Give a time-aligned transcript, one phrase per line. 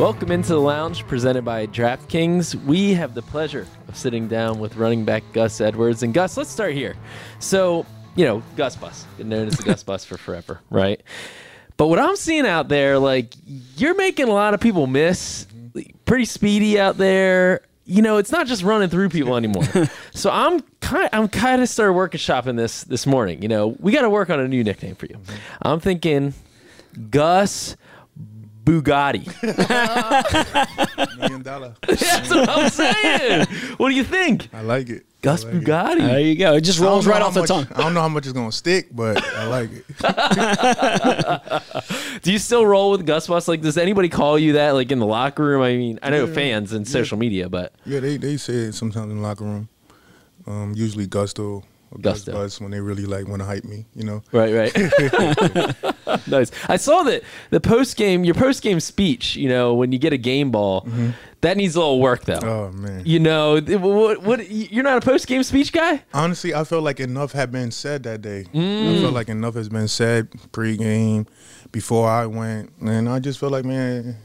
[0.00, 2.54] Welcome into the lounge presented by DraftKings.
[2.64, 6.02] We have the pleasure of sitting down with running back Gus Edwards.
[6.02, 6.96] And Gus, let's start here.
[7.38, 7.84] So,
[8.16, 11.02] you know, Gus Bus, been known as the Gus Bus for forever, right?
[11.76, 13.34] But what I'm seeing out there, like,
[13.76, 15.46] you're making a lot of people miss.
[16.06, 17.60] Pretty speedy out there.
[17.84, 19.64] You know, it's not just running through people anymore.
[20.14, 23.42] so I'm kind, I'm kind of started working shopping this this morning.
[23.42, 25.16] You know, we got to work on a new nickname for you.
[25.16, 25.36] Mm-hmm.
[25.60, 26.32] I'm thinking
[27.10, 27.76] Gus
[28.64, 29.26] Bugatti.
[31.18, 31.74] Million dollar.
[31.86, 33.46] That's what I'm saying.
[33.78, 34.48] What do you think?
[34.52, 35.06] I like it.
[35.22, 35.64] Gus I like it.
[35.64, 35.98] Bugatti.
[35.98, 36.54] There you go.
[36.54, 37.66] It just rolls right how off the tongue.
[37.74, 39.84] I don't know how much it's gonna stick, but I like it.
[42.22, 43.48] Do you still roll with Gus Bus?
[43.48, 45.62] Like, does anybody call you that, like in the locker room?
[45.62, 46.34] I mean, I know Yeah.
[46.34, 49.68] fans and social media, but Yeah, they they say it sometimes in the locker room.
[50.46, 51.69] Um, usually Gusto Gus
[52.00, 52.32] Gusto.
[52.32, 53.86] Buzz when they really like want to hype me.
[53.94, 54.22] You know.
[54.32, 54.74] right, right.
[56.28, 56.50] nice.
[56.68, 59.36] I saw that the post game, your post game speech.
[59.36, 60.86] You know, when you get a game ball,
[61.40, 62.40] that needs a little work though.
[62.42, 63.02] Oh man.
[63.04, 64.50] You know, what, what?
[64.50, 66.02] You're not a post game speech guy.
[66.14, 68.46] Honestly, I felt like enough had been said that day.
[68.54, 68.98] Mm.
[68.98, 71.26] I felt like enough has been said pregame,
[71.72, 74.16] before I went, and I just felt like man,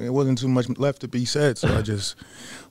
[0.00, 2.16] it wasn't too much left to be said, so I just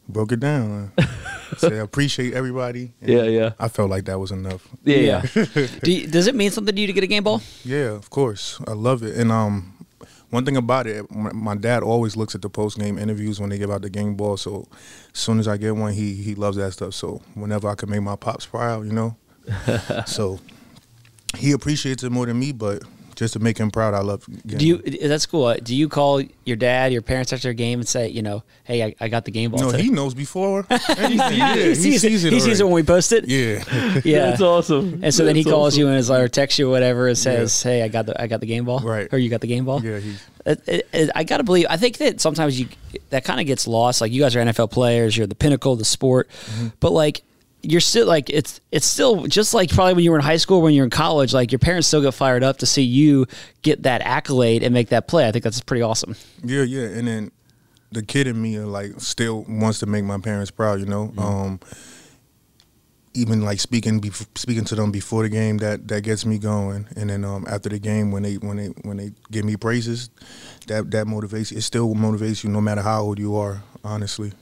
[0.08, 0.91] broke it down.
[1.58, 2.94] Say appreciate everybody.
[3.02, 3.53] and Yeah, yeah.
[3.59, 4.68] I felt like that was enough.
[4.84, 5.22] Yeah, yeah.
[5.84, 7.41] Do you, does it mean something to you to get a game ball?
[7.64, 8.59] Yeah, of course.
[8.68, 9.16] I love it.
[9.18, 9.86] And um,
[10.30, 13.52] one thing about it, my, my dad always looks at the post game interviews when
[13.52, 14.36] they give out the game ball.
[14.38, 14.68] So
[15.14, 16.96] as soon as I get one, he he loves that stuff.
[16.96, 19.16] So whenever I can make my pops proud, you know.
[20.08, 20.40] so
[21.38, 22.84] he appreciates it more than me, but
[23.16, 24.25] just to make him proud, I love.
[24.46, 24.81] Getting Do you?
[24.84, 25.07] it.
[25.07, 25.46] That's cool.
[25.46, 28.44] Uh, Do you call your dad, your parents after a game and say, you know,
[28.63, 29.59] hey, I, I got the game ball?
[29.62, 29.84] No, today?
[29.84, 30.66] he knows before.
[30.97, 31.18] anything.
[31.38, 32.34] yeah, he sees it.
[32.34, 33.28] He sees it when we post it.
[33.28, 33.63] Yeah,
[34.03, 34.29] Yeah.
[34.29, 35.00] That's awesome.
[35.03, 35.79] And so then he That's calls awesome.
[35.81, 38.22] you and is like, or texts you or whatever and says, "Hey, I got the
[38.22, 39.07] I got the game ball." Right.
[39.13, 39.84] Or you got the game ball.
[39.84, 40.00] yeah.
[40.00, 40.16] He,
[40.46, 41.68] It, it, it- I got to believe.
[41.69, 42.68] I think that sometimes you
[43.09, 44.02] that kind of gets lost.
[44.02, 46.68] Like you guys are NFL players, you're the pinnacle of the sport, Mm-hmm.
[46.79, 47.22] but like
[47.63, 50.62] you're still like it's it's still just like probably when you were in high school,
[50.62, 51.34] when you're in college.
[51.34, 53.25] Like your parents still get fired up to see you
[53.62, 55.28] get that accolade and make that play.
[55.28, 56.16] I think that's pretty awesome.
[56.44, 57.31] Yeah, yeah, and then
[57.91, 60.79] the kid in me, uh, like, still wants to make my parents proud.
[60.79, 61.59] You know, um,
[63.13, 66.88] even like speaking bef- speaking to them before the game, that that gets me going.
[66.97, 70.09] And then um, after the game, when they when they when they give me praises,
[70.68, 71.56] that that motivates.
[71.56, 73.63] It still motivates you, no matter how old you are.
[73.85, 74.34] Honestly.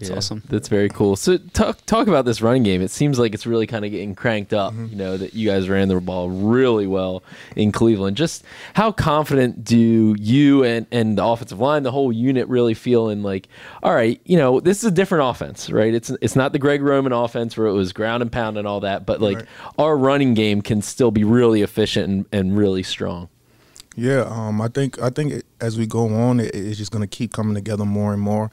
[0.00, 0.42] It's Yeah, awesome.
[0.48, 1.16] That's very cool.
[1.16, 2.82] So talk talk about this running game.
[2.82, 4.72] It seems like it's really kind of getting cranked up.
[4.72, 4.86] Mm-hmm.
[4.86, 7.22] You know that you guys ran the ball really well
[7.56, 8.16] in Cleveland.
[8.16, 8.44] Just
[8.74, 13.22] how confident do you and and the offensive line, the whole unit, really feel in
[13.22, 13.48] like,
[13.82, 15.92] all right, you know, this is a different offense, right?
[15.92, 18.80] It's it's not the Greg Roman offense where it was ground and pound and all
[18.80, 19.46] that, but like Right.
[19.78, 23.28] our running game can still be really efficient and, and really strong.
[23.98, 27.08] Yeah, um, I think I think as we go on, it, it's just going to
[27.08, 28.52] keep coming together more and more.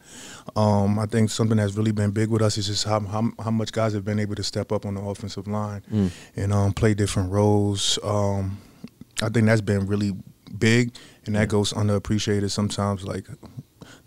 [0.56, 3.52] Um, I think something that's really been big with us is just how, how how
[3.52, 5.84] much guys have been able to step up on the offensive line
[6.36, 8.00] and um, play different roles.
[8.04, 8.58] Um,
[9.22, 10.14] I think that's been really
[10.58, 10.96] big,
[11.28, 13.06] and that goes underappreciated sometimes.
[13.06, 13.28] Like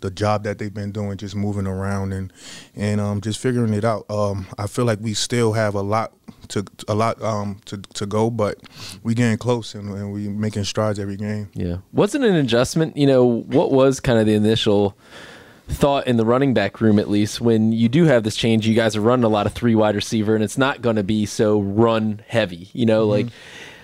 [0.01, 2.31] the job that they've been doing, just moving around and
[2.75, 4.09] and um, just figuring it out.
[4.09, 6.13] Um, I feel like we still have a lot
[6.49, 8.57] to a lot um, to to go, but
[9.03, 11.49] we getting close and, and we making strides every game.
[11.53, 11.77] Yeah.
[11.93, 14.97] Wasn't an adjustment, you know, what was kind of the initial
[15.67, 18.73] thought in the running back room at least when you do have this change you
[18.73, 21.27] guys are running a lot of three wide receiver and it's not going to be
[21.27, 23.27] so run heavy you know like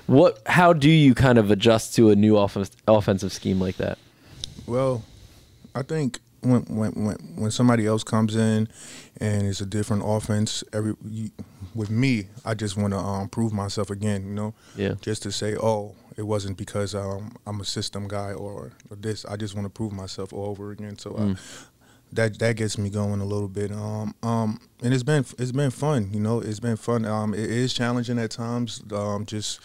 [0.07, 3.99] what how do you kind of adjust to a new offense, offensive scheme like that
[4.65, 5.03] Well,
[5.75, 8.67] I think when when when when somebody else comes in
[9.19, 11.29] and it's a different offense, every you,
[11.73, 14.25] with me, I just want to um, prove myself again.
[14.27, 14.93] You know, Yeah.
[15.01, 19.25] just to say, oh, it wasn't because um, I'm a system guy or, or this.
[19.25, 20.97] I just want to prove myself all over again.
[20.97, 21.35] So Mm.
[21.35, 21.39] I,
[22.13, 23.71] that that gets me going a little bit.
[23.71, 26.09] Um, um, and it's been it's been fun.
[26.13, 27.03] You know, it's been fun.
[27.05, 28.81] Um, it is challenging at times.
[28.93, 29.59] Um, just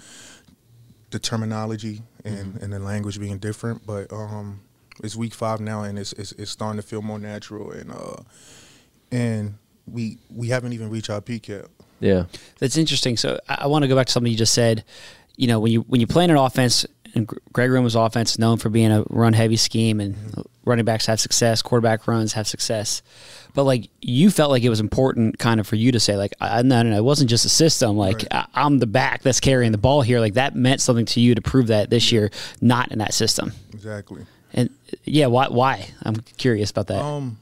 [1.11, 2.65] the terminology and, Mm-hmm.
[2.65, 4.61] and the language being different, but um,
[5.03, 8.17] it's week five now, and it's, it's it's starting to feel more natural, and uh,
[9.11, 9.55] and
[9.87, 11.67] we we haven't even reached our peak yet.
[12.01, 12.25] Yeah.
[12.59, 13.17] That's interesting.
[13.17, 14.85] So I, I want to go back to something you just said.
[15.37, 18.39] You know, when you when you play in an offense, and Greg Roman's offense is
[18.39, 22.47] known for being a run heavy scheme, and running backs have success, quarterback runs have
[22.47, 23.03] success.
[23.55, 26.35] But like you felt like it was important, kind of, for you to say like,
[26.41, 27.97] I, no, no, no, it wasn't just a system.
[27.97, 30.21] Like I, I'm the back that's carrying the ball here.
[30.21, 32.31] Like that meant something to you to prove that this year,
[32.61, 33.53] not in that system.
[33.73, 34.27] Exactly.
[34.53, 34.71] And
[35.05, 35.49] yeah, why?
[35.49, 35.89] Why?
[36.03, 37.03] I'm curious about that.
[37.03, 37.39] Um,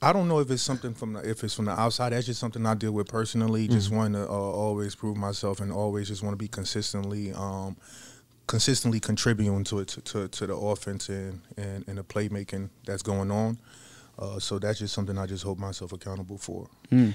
[0.00, 2.10] I don't know if it's something from the, if it's from the outside.
[2.10, 3.68] That's just something I deal with personally.
[3.68, 3.96] Just Mm-hmm.
[3.96, 7.76] wanting to uh, always prove myself and always just want to be consistently, um,
[8.48, 13.02] consistently contributing to it to, to, to the offense and, and and the playmaking that's
[13.02, 13.58] going on.
[14.18, 16.68] Uh, so that's just something I just hold myself accountable for.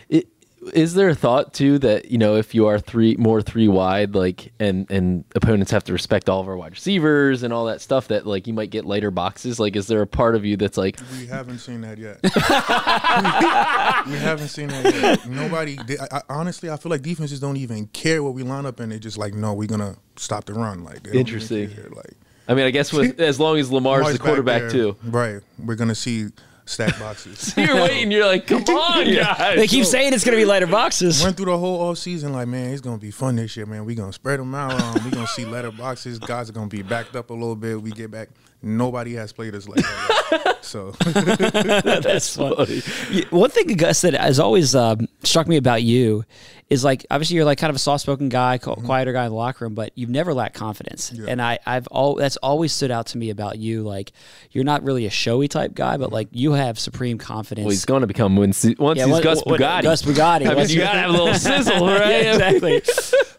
[0.10, 0.28] It,
[0.74, 4.16] is there a thought too that you know if you are three more three wide
[4.16, 7.82] like and and opponents have to respect all of our wide receivers and all that
[7.82, 10.58] stuff that like you might get lighter boxes like is there a part of you
[10.58, 12.20] that's like We haven't seen that yet.
[14.08, 15.28] we haven't seen that yet.
[15.28, 15.78] Nobody.
[15.88, 18.80] They, I, I, honestly, I feel like defenses don't even care what we line up,
[18.80, 20.84] and they just like, no, we're gonna stop the run.
[20.84, 21.70] Like they don't even Interesting.
[21.70, 21.90] care.
[21.90, 22.14] Like
[22.48, 25.42] I mean I guess with as long as Lamar's Lamar's the quarterback there, too right?
[25.64, 26.28] We're gonna see
[26.68, 27.54] stack boxes.
[27.58, 30.68] you're waiting you're like come on guys they keep saying it's going to be lighter
[30.68, 31.24] boxes.
[31.24, 33.86] Went through the whole off season like, man, it's gonna be fun this year, man.
[33.86, 34.80] We gonna spread them out.
[34.80, 36.20] Um, we gonna see lighter boxes.
[36.20, 37.82] Guys are gonna be backed up a little bit.
[37.82, 38.30] We get back.
[38.62, 40.54] Nobody has played us like that.
[40.68, 42.82] So That's funny.
[42.82, 43.24] funny.
[43.30, 46.26] One thing, Gus, that has always um, struck me about you
[46.70, 49.36] is like obviously you're like kind of a soft-spoken guy, qu- quieter guy in the
[49.36, 51.14] locker room, but you've never lacked confidence.
[51.14, 51.28] Yeah.
[51.30, 53.84] And I, I've all that's always stood out to me about you.
[53.84, 54.12] Like
[54.52, 57.64] you're not really a showy type guy, but like you have supreme confidence.
[57.64, 60.48] well he's going to become once, once Yeah, he's what- Gus what- Bugatti Gus Bugatti.
[60.48, 62.82] I mean you you- gotta have a little sizzle right Yeah, exactly.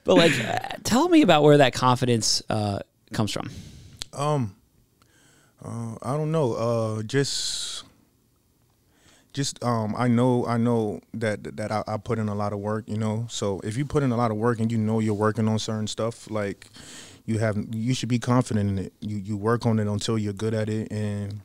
[0.05, 2.79] but like, uh, tell me about where that confidence uh,
[3.13, 3.51] comes from.
[4.15, 4.55] Um,
[5.65, 6.55] uh, I don't know.
[6.55, 7.85] Uh, just,
[9.33, 12.61] just um, I know, I know that that I, I put in a lot of
[12.61, 12.85] work.
[12.87, 15.15] You know, so if you put in a lot of work and you know you're
[15.15, 16.69] working on certain stuff, like
[17.27, 18.93] you have, you should be confident in it.
[19.01, 21.41] You you work on it until you're good at it, and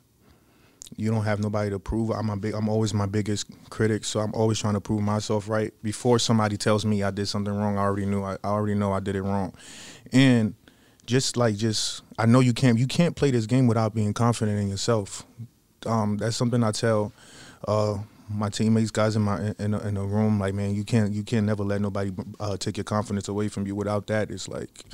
[0.95, 2.11] you don't have nobody to prove.
[2.11, 2.53] I'm a big.
[2.53, 6.57] I'm always my biggest critic, so I'm always trying to prove myself right before somebody
[6.57, 7.77] tells me I did something wrong.
[7.77, 8.23] I already knew.
[8.23, 9.53] I, I already know I did it wrong,
[10.11, 10.53] and
[11.05, 14.59] just like just I know you can't you can't play this game without being confident
[14.59, 15.25] in yourself.
[15.85, 17.11] Um, that's something I tell
[17.67, 17.97] uh,
[18.29, 20.39] my teammates, guys in my in the, in the room.
[20.39, 23.67] Like, man, you can't you can't never let nobody uh, take your confidence away from
[23.67, 23.75] you.
[23.75, 24.85] Without that, it's like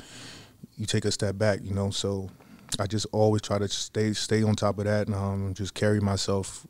[0.76, 1.60] you take a step back.
[1.62, 2.30] You know, so
[2.78, 6.00] I just always try to stay stay on top of that and um, just carry
[6.00, 6.66] myself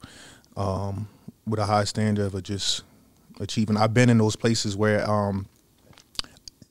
[0.57, 1.09] um,
[1.47, 2.83] with a high standard of just
[3.41, 3.77] achieving.
[3.77, 5.47] I've been in those places where um,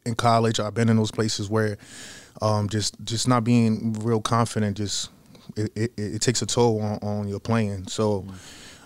[0.05, 1.77] in college, I've been in those places where
[2.41, 5.09] um, just just not being real confident just
[5.55, 7.87] it, it, it takes a toll on, on your playing.
[7.87, 8.25] So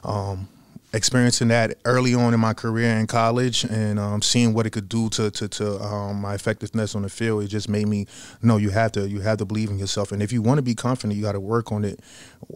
[0.04, 0.48] um,
[0.94, 4.88] experiencing that early on in my career in college and um, seeing what it could
[4.88, 8.06] do to to, to um, my effectiveness on the field, it just made me
[8.42, 10.12] know you have to you have to believe in yourself.
[10.12, 12.00] And if you want to be confident, you got to work on it.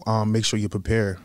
[0.06, 1.18] Um, make sure you prepare.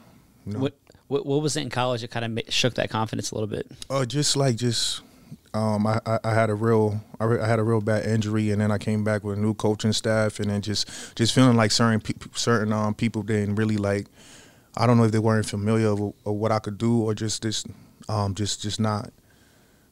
[0.46, 0.60] You know?
[0.60, 0.78] What,
[1.08, 3.70] what what was it in college that kind of shook that confidence a little bit?
[3.90, 5.02] Uh, just like just,
[5.54, 8.52] um, I, I, I had a real I, re- I had a real bad injury,
[8.52, 11.56] and then I came back with a new coaching staff, and then just just feeling
[11.56, 14.08] like certain pe- certain um people didn't really like.
[14.76, 17.44] I don't know if they weren't familiar with, with what I could do, or just
[17.44, 17.64] this,
[18.10, 19.12] um, just just not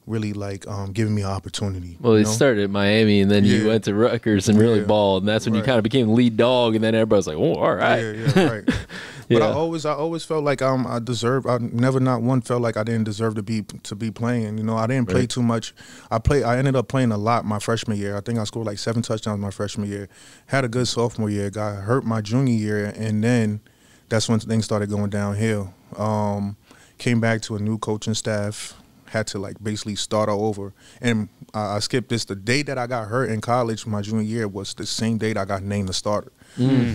[0.07, 1.95] really like um giving me an opportunity.
[2.01, 2.29] Well, you know?
[2.31, 4.85] started at Miami, and then you went to Rutgers and really Yeah.
[4.85, 7.53] balled, and that's when you kind of became lead dog, and then everybody's like, "Oh,
[7.53, 8.69] all right." Yeah, yeah, right.
[9.39, 11.47] But I always, I always felt like um, I deserved.
[11.47, 14.57] I never, not one, felt like I didn't deserve to be to be playing.
[14.57, 15.29] You know, I didn't play Right.
[15.29, 15.73] too much.
[16.09, 16.43] I play.
[16.43, 18.17] I ended up playing a lot my freshman year.
[18.17, 20.09] I think I scored like seven touchdowns my freshman year.
[20.47, 21.49] Had a good sophomore year.
[21.49, 23.61] Got hurt my junior year, and then
[24.09, 25.73] that's when things started going downhill.
[25.97, 26.57] Um,
[26.97, 28.75] came back to a new coaching staff.
[29.05, 32.23] Had to like basically start all over, and I I skipped this.
[32.23, 35.35] The day that I got hurt in college, my junior year, was the same date
[35.35, 36.31] I got named the starter.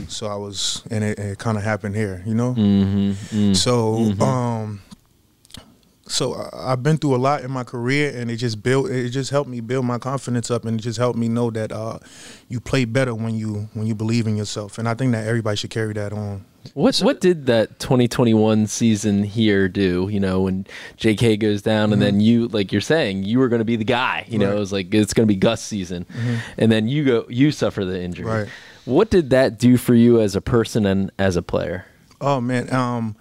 [0.08, 2.54] So I was, and it, it kind of happened here, you know.
[2.54, 3.52] Mm-hmm.
[3.54, 4.80] So, um,
[6.08, 9.10] so I, I've been through a lot in my career, and it just built, it
[9.10, 11.98] just helped me build my confidence up, and it just helped me know that uh,
[12.48, 15.56] you play better when you when you believe in yourself, and I think that everybody
[15.56, 16.44] should carry that on
[16.75, 20.08] What what did that 2021 season here do?
[20.08, 21.38] You know, when J.K.
[21.38, 24.26] goes down, and then you, like you're saying, you were going to be the guy.
[24.28, 24.56] You know, Right.
[24.56, 26.06] it was like it's going to be Gus season,
[26.56, 28.26] and then you go, you suffer the injury.
[28.26, 28.48] Right.
[28.87, 31.87] What did that do for you as a person and as a player?
[32.21, 33.16] Oh man, um,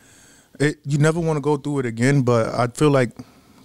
[0.59, 3.11] it, you never want to go through it again, but I feel like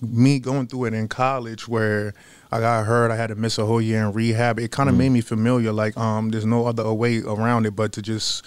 [0.03, 2.15] me going through it in college where
[2.51, 4.59] I got hurt, I had to miss a whole year in rehab.
[4.59, 5.73] It kind of made me familiar.
[5.73, 8.47] Like, um, there's no other way around it but to just,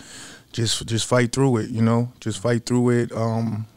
[0.51, 1.69] just, just fight through it.
[1.69, 3.11] You know, just fight through it.
[3.11, 3.67] Um,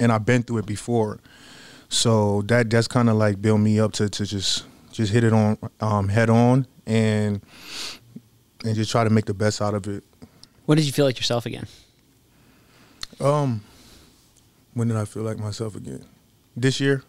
[0.00, 1.18] and I've been through it before,
[1.88, 5.32] so that that's kind of like built me up to to just just hit it
[5.32, 7.40] on um, head on and
[8.64, 10.02] and just try to make the best out of it.
[10.66, 11.66] When did you feel like yourself again?
[13.20, 13.62] Um,
[14.74, 16.04] when did I feel like myself again?
[16.56, 17.02] This year.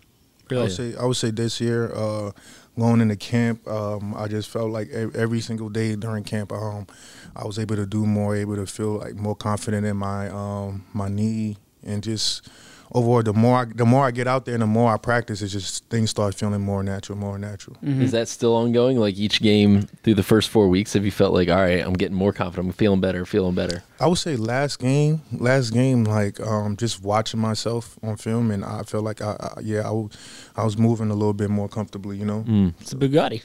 [0.49, 0.63] I Really?
[0.63, 1.91] would say I would say this year.
[1.93, 2.31] Uh,
[2.77, 6.87] going into camp, um, I just felt like every single day during camp, um,
[7.35, 10.85] I was able to do more, able to feel like more confident in my um
[10.93, 12.47] my knee, and just
[12.91, 15.41] overall, the more I, the more I get out there and the more I practice,
[15.41, 17.77] it's just things start feeling more natural, more natural.
[17.83, 18.01] Mm-hmm.
[18.01, 18.97] Is that still ongoing?
[18.97, 21.93] Like each game through the first four weeks, have you felt like, all right, I'm
[21.93, 23.83] getting more confident, I'm feeling better, feeling better?
[23.99, 28.63] I would say last game, last game, like um, just watching myself on film, and
[28.63, 30.09] I felt like I, I yeah, I, w-
[30.55, 32.73] I was moving a little bit more comfortably, you know.
[32.79, 33.43] It's a Bugatti.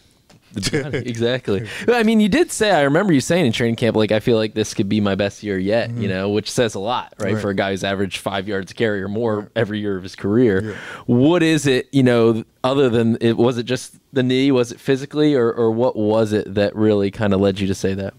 [0.95, 1.69] Exactly.
[1.89, 2.71] I mean, you did say.
[2.71, 5.15] I remember you saying in training camp, like, I feel like this could be my
[5.15, 5.91] best year yet.
[5.91, 7.35] You know, which says a lot, right, Mm-hmm.
[7.35, 7.43] Right.
[7.43, 10.15] for a guy who's averaged five yards a carry or more every year of his
[10.17, 10.77] career.
[11.07, 11.89] What is it?
[11.93, 14.51] You know, other than it, was it just the knee?
[14.53, 17.75] Was it physically, or or what was it that really kind of led you to
[17.75, 18.15] say that?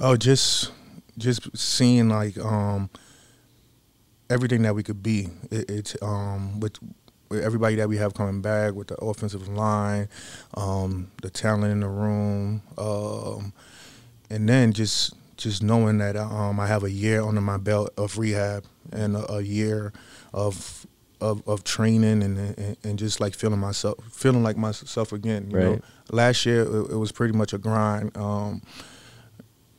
[0.00, 0.70] Oh, just
[1.18, 2.88] just seeing like um
[4.30, 5.28] everything that we could be.
[5.50, 6.78] It, it's um with
[7.32, 10.08] everybody that we have coming back with the offensive line,
[10.54, 13.52] um, the talent in the room, um,
[14.30, 18.18] and then just just knowing that um I have a year under my belt of
[18.18, 19.92] rehab and a, a year
[20.32, 20.84] of.
[21.20, 25.56] Of, of training and, and and just like feeling myself feeling like myself again you
[25.58, 25.80] know
[26.12, 28.62] last year it, it was pretty much a grind um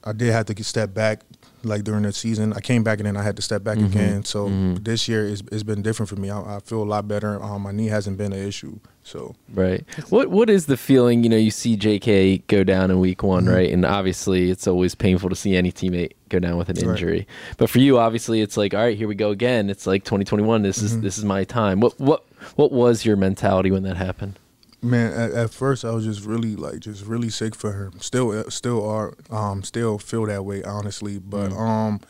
[0.03, 1.21] I did have to get step back
[1.63, 2.53] like during the season.
[2.53, 3.97] I came back and then I had to step back mm-hmm.
[3.97, 4.25] again.
[4.25, 4.75] So mm-hmm.
[4.75, 6.29] this year is it's been different for me.
[6.29, 7.41] I, I feel a lot better.
[7.41, 8.79] Um, my knee hasn't been an issue.
[9.03, 9.85] So Right.
[10.09, 11.23] What What is the feeling?
[11.23, 12.39] You know, you see J.K.
[12.47, 13.53] go down in week one, mm-hmm.
[13.53, 13.71] right?
[13.71, 16.91] And obviously, it's always painful to see any teammate go down with an Right.
[16.91, 17.27] injury.
[17.57, 19.69] But for you, obviously, it's like, all right, here we go again.
[19.69, 20.61] It's like 2021.
[20.61, 21.79] This is this is my time.
[21.79, 22.23] What What
[22.55, 24.39] What was your mentality when that happened?
[24.81, 28.00] Man, at, at first I was just really like just really sick for him.
[28.00, 31.19] Still, still are um still feel that way honestly.
[31.19, 32.01] But um,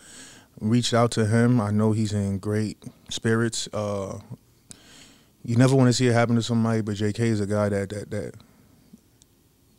[0.59, 1.61] reached out to him.
[1.61, 2.77] I know he's in great
[3.09, 3.67] spirits.
[3.73, 4.19] Uh,
[5.43, 7.27] you never want to see it happen to somebody, but J.K.
[7.27, 8.35] is a guy that that that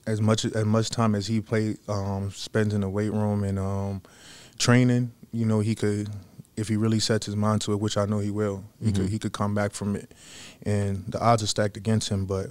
[0.06, 3.59] as much as much time as he play um, spends in the weight room and
[3.59, 4.02] um,
[4.59, 6.09] training, you know, he could
[6.56, 8.64] if he really sets his mind to it, which I know he will.
[8.82, 10.12] He could he could come back from it,
[10.62, 12.26] and the odds are stacked against him.
[12.26, 12.50] But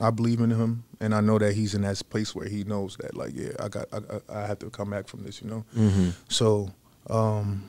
[0.00, 2.96] I believe in him, and I know that he's in that place where he knows
[3.00, 3.98] that, like, yeah, I got I,
[4.42, 5.64] I have to come back from this, you know.
[5.76, 6.10] Mm-hmm.
[6.28, 6.70] So,
[7.10, 7.68] um,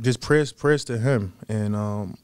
[0.00, 2.16] just prayers prayers to him, and um,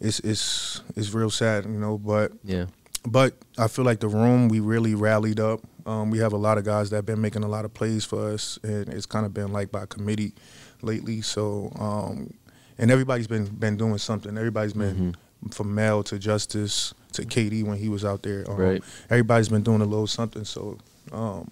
[0.00, 2.66] it's it's it's real sad, you know, but Yeah.
[3.06, 5.60] but I feel like the room we really rallied up.
[5.86, 8.04] Um, we have a lot of guys that have been making a lot of plays
[8.06, 10.32] for us, and it's kind of been like by committee
[10.80, 11.20] lately.
[11.20, 12.32] So, um,
[12.78, 14.36] and everybody's been been doing something.
[14.38, 15.14] Everybody's been
[15.50, 18.44] from Mel to Justice to KD when he was out there.
[18.48, 18.82] Um, Right.
[19.10, 20.44] Everybody's been doing a little something.
[20.44, 20.78] So,
[21.12, 21.50] um,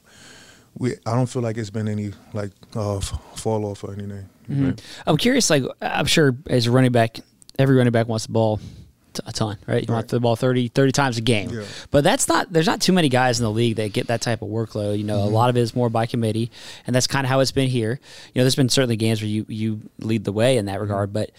[0.78, 4.28] we I don't feel like it's been any like uh, fall off or anything.
[4.50, 4.78] Mhm.
[5.07, 5.50] I'm curious.
[5.50, 7.21] Like, I'm sure as a running back,
[7.59, 8.59] every running back wants the ball
[9.26, 9.87] a ton, right?
[9.87, 11.50] You want the ball 30, 30 times a game.
[11.50, 11.64] Yeah.
[11.90, 12.50] But that's not.
[12.50, 14.97] There's not too many guys in the league that get that type of workload.
[14.97, 15.35] You know, Mm-hmm.
[15.35, 16.50] a lot of it is more by committee,
[16.87, 18.00] and that's kind of how it's been here.
[18.33, 21.11] You know, there's been certainly games where you you lead the way in that regard,
[21.11, 21.14] Mm-hmm.
[21.14, 21.31] but.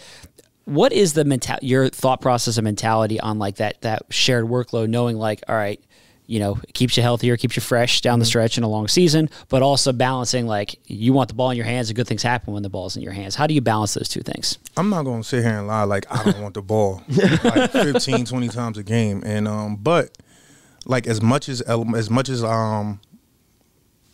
[0.66, 4.90] What is the mental your thought process and mentality on like that that shared workload,
[4.90, 5.84] knowing like, all right,
[6.26, 8.20] you know, it keeps you healthier, keeps you fresh down Mm-hmm.
[8.22, 11.58] the stretch in a long season, but also balancing like you want the ball in
[11.58, 13.36] your hands and good things happen when the ball's in your hands.
[13.36, 14.58] How do you balance those two things?
[14.78, 18.24] I'm not gonna sit here and lie like I don't want the ball like 15,
[18.26, 20.18] 20 times a game, and um, but
[20.86, 23.02] like as much as as much as um,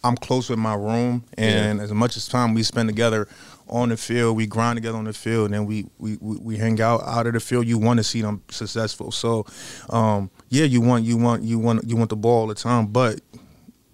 [0.03, 3.27] I'm close with my room, and as much as time we spend together
[3.69, 6.81] on the field, we grind together on the field, and then we we, we, hang
[6.81, 7.67] out out of the field.
[7.67, 9.45] You want to see them successful, so
[9.89, 12.87] um, yeah, you want you want you want you want the ball all the time,
[12.87, 13.19] but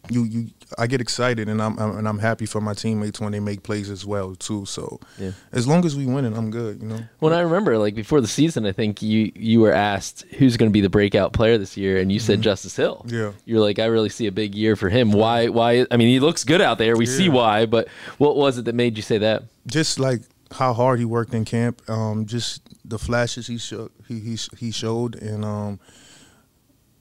[0.10, 0.48] you you
[0.78, 3.64] I get excited and I'm, I'm and I'm happy for my teammates when they make
[3.64, 4.66] plays as well too.
[4.66, 5.32] So Yeah.
[5.52, 6.82] as long as we win winning, I'm good.
[6.82, 7.00] You know.
[7.20, 10.70] When I remember, like before the season, I think you you were asked who's going
[10.70, 13.04] to be the breakout player this year, and you said Justice Hill.
[13.06, 13.16] Mm-hmm.
[13.16, 13.32] Yeah.
[13.46, 15.12] you're like, I really see a big year for him.
[15.12, 15.48] Why?
[15.50, 15.86] Why?
[15.92, 16.96] I mean, he looks good out there.
[16.98, 19.44] We see why, but what was it that made you say that?
[19.68, 20.22] just like
[20.52, 24.72] how hard he worked in camp, um, just the flashes he showed, he he he
[24.72, 25.80] showed, and um,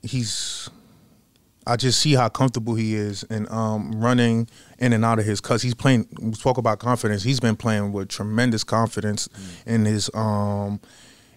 [0.03, 0.69] he's.
[1.67, 5.41] I just see how comfortable he is and um, running in and out of his
[5.41, 5.63] cuts.
[5.63, 6.07] He's playing.
[6.21, 7.23] We talk about confidence.
[7.23, 9.29] He's been playing with tremendous confidence
[9.67, 10.81] in his um,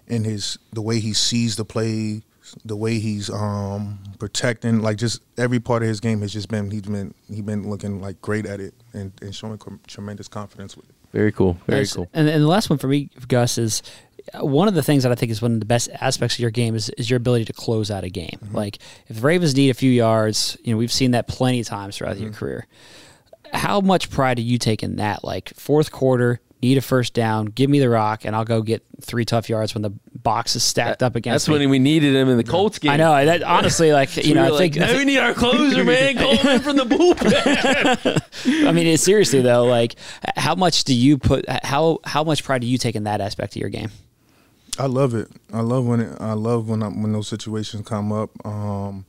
[0.08, 2.24] in his the way he sees the play,
[2.66, 4.82] the way he's um, protecting.
[4.82, 8.02] Like just every part of his game has just been he's been he's been looking
[8.02, 10.96] like great at it and, and showing com- tremendous confidence with it.
[11.14, 11.58] Very cool.
[11.68, 11.94] Very Nice.
[11.94, 12.10] cool.
[12.14, 13.82] And, and the last one for me, Gus, is
[14.36, 16.52] one of the things that I think is one of the best aspects of your
[16.52, 18.40] game is, is your ability to close out a game.
[18.44, 18.56] Mm-hmm.
[18.56, 21.68] Like if the Ravens need a few yards, you know, we've seen that plenty of
[21.68, 22.24] times throughout Mm-hmm.
[22.24, 22.68] your career.
[23.54, 25.24] How much pride do you take in that?
[25.24, 28.84] Like fourth quarter, need a first down, give me the rock, and I'll go get
[29.00, 29.92] three tough yards when the
[30.22, 31.60] box is stacked up against That's me.
[31.60, 32.92] when we needed him in the Colts game.
[32.92, 35.06] I know that honestly, like you know, were I like, think, I "Now think we
[35.06, 36.18] need our closer, man.
[36.18, 38.68] In from the bullpen.
[38.68, 39.96] I mean, seriously though, like
[40.36, 41.46] how much do you put?
[41.64, 43.92] How how much pride do you take in that aspect of your game?
[44.80, 45.30] I love it.
[45.54, 48.30] I love when it, I love when I, when those situations come up.
[48.46, 49.06] Um,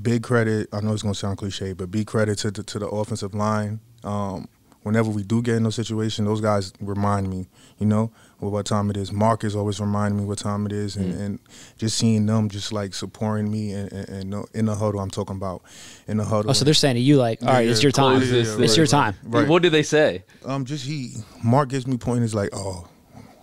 [0.00, 0.68] big credit.
[0.72, 3.80] I know it's gonna sound cliche, but big credit to the, to the offensive line.
[4.04, 4.48] Um,
[4.82, 7.46] whenever we do get in those situations, those guys remind me.
[7.78, 9.12] You know what time it is.
[9.12, 11.38] Marcus always remind me what time it is, and, and
[11.76, 15.00] just seeing them just like supporting me and, and, and in the huddle.
[15.00, 15.62] I'm talking about
[16.06, 16.50] in the huddle.
[16.50, 18.18] Oh, so they're saying to you like, all right, Yeah, it's your time.
[18.18, 18.90] close this, it's right, your right.
[18.90, 19.14] time.
[19.24, 19.48] Right.
[19.48, 20.24] What do they say?
[20.44, 22.88] Um, just he Mark gives me pointers like, oh,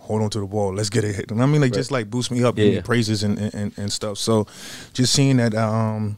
[0.06, 1.30] hold on to the ball, let's get it hit.
[1.30, 3.92] And I mean, like just like boost me up, give me praises and, and and
[3.92, 4.18] stuff.
[4.18, 4.46] So,
[4.92, 6.16] just seeing that um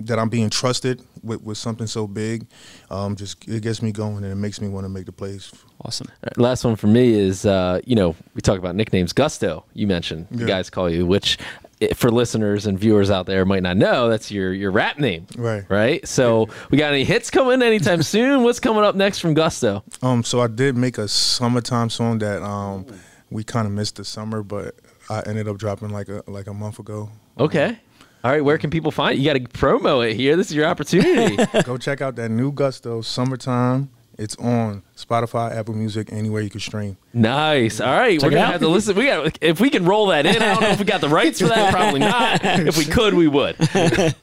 [0.00, 2.46] that I'm being trusted with, with something so big,
[2.90, 5.52] um, just it gets me going and it makes me want to make the plays.
[5.84, 6.08] Awesome.
[6.10, 9.12] All right, Last one for me is, uh, you know, we talk about nicknames.
[9.12, 10.46] Gusto, you mentioned the Yeah.
[10.48, 11.38] guys call you, which
[11.80, 15.28] eh, for listeners and viewers out there might not know, that's your your rap name,
[15.36, 15.62] Right.
[15.68, 16.08] Right.
[16.08, 18.42] So we got any hits coming anytime soon?
[18.42, 19.84] What's coming up next from Gusto?
[20.02, 22.86] Um, so I did make a summertime song that um
[23.32, 24.74] we kind of missed the summer, but
[25.10, 27.10] I ended up dropping like a like a month ago.
[27.38, 27.78] Okay.
[28.24, 28.44] All right.
[28.44, 29.20] Where can people find it?
[29.20, 30.36] You got to promo it here.
[30.36, 31.36] This is your opportunity.
[31.64, 33.90] Go check out that new Gusto summertime.
[34.18, 36.98] It's on Spotify, Apple Music, anywhere you can stream.
[37.14, 37.80] nice.
[37.80, 38.20] All right.
[38.20, 38.52] Check We're gonna out.
[38.52, 38.94] have to listen.
[38.94, 40.36] We got if we can roll that in.
[40.36, 41.72] I don't know if we got the rights for that.
[41.72, 42.40] Probably not.
[42.44, 43.56] If we could, we would.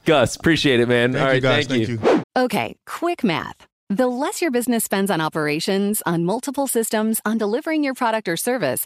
[0.06, 1.13] Gus, appreciate it, man.
[1.13, 1.36] Thank All right.
[1.36, 1.67] you guys.
[1.67, 2.13] Thank, Thank you.
[2.17, 2.24] you.
[2.38, 3.65] Okay, quick math.
[3.89, 8.38] The less your business spends on operations, on multiple systems, on delivering your product or
[8.38, 8.86] service,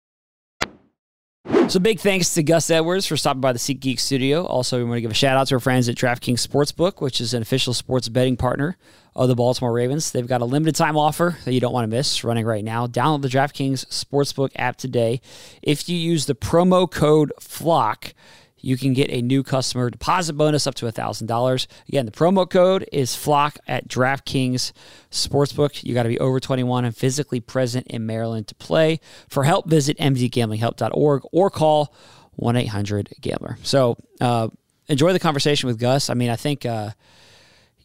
[1.45, 4.45] So big thanks to Gus Edwards for stopping by the SeatGeek studio.
[4.45, 7.19] Also, we want to give a shout out to our friends at DraftKings Sportsbook, which
[7.21, 8.77] is an official sports betting partner
[9.15, 10.11] of the Baltimore Ravens.
[10.11, 12.87] They've got a limited time offer that you don't want to miss running right now.
[12.87, 15.21] Download the DraftKings Sportsbook app today.
[15.61, 18.13] If you use the promo code FLOCK,
[18.61, 21.67] you can get a new customer deposit bonus up to $1,000.
[21.87, 24.71] Again, the promo code is FLOCK at DraftKings
[25.09, 25.83] Sportsbook.
[25.83, 28.99] You got to be over 21 and physically present in Maryland to play.
[29.27, 31.93] For help, visit mdgamblinghelp.org or call
[32.35, 33.57] 1 800 Gambler.
[33.63, 34.49] So, uh,
[34.87, 36.09] enjoy the conversation with Gus.
[36.09, 36.91] I mean, I think uh,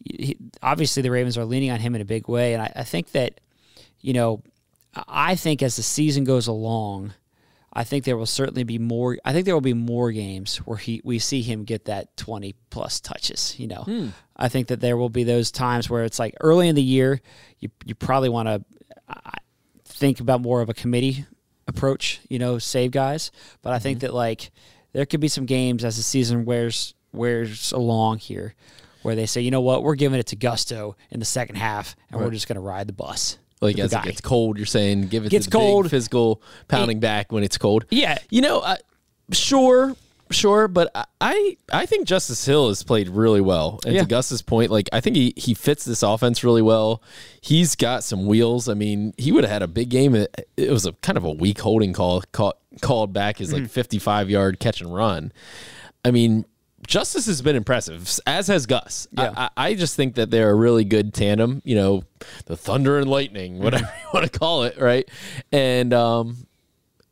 [0.03, 2.53] he, obviously the Ravens are leaning on him in a big way.
[2.53, 3.39] And I, I think that,
[4.01, 4.43] you know,
[5.07, 7.13] I think as the season goes along,
[7.79, 9.17] I think there will certainly be more.
[9.23, 12.55] I think there will be more games where he we see him get that twenty
[12.71, 13.53] plus touches.
[13.59, 14.07] You know, Hmm.
[14.35, 17.21] I think that there will be those times where it's like early in the year,
[17.59, 18.63] you you probably want to
[19.85, 21.25] think about more of a committee
[21.67, 22.19] approach.
[22.29, 23.31] You know, save guys.
[23.61, 23.83] But I Mm-hmm.
[23.83, 24.51] think that like
[24.93, 28.55] there could be some games as the season wears wears along here.
[29.03, 31.95] Where they say, you know what, we're giving it to Gusto in the second half,
[32.11, 33.37] and we're just going to ride the bus.
[33.61, 35.89] Like as it gets cold, you're saying give it Gets cold.
[35.89, 37.85] physical pounding back when it's cold.
[37.89, 38.17] Yeah.
[38.29, 38.77] you know, I,
[39.31, 39.95] sure,
[40.29, 43.79] sure, but I- I think Justice Hill has played really well.
[43.85, 44.01] And Yeah.
[44.01, 47.01] to Gus's point, like I think he he fits this offense really well.
[47.41, 48.69] He's got some wheels.
[48.69, 50.13] I mean, he would have had a big game.
[50.15, 53.63] It, it was a kind of a weak holding call called called back his Mm-hmm.
[53.63, 55.31] like 55 yard catch and run.
[56.05, 56.45] I mean.
[56.85, 59.07] Justice has been impressive, as has Gus.
[59.17, 59.33] I- Yeah.
[59.35, 61.61] I, I just think that they're a really good tandem.
[61.65, 62.03] You know,
[62.45, 65.09] the thunder and lightning, whatever you want to call it, right?
[65.51, 66.37] And um,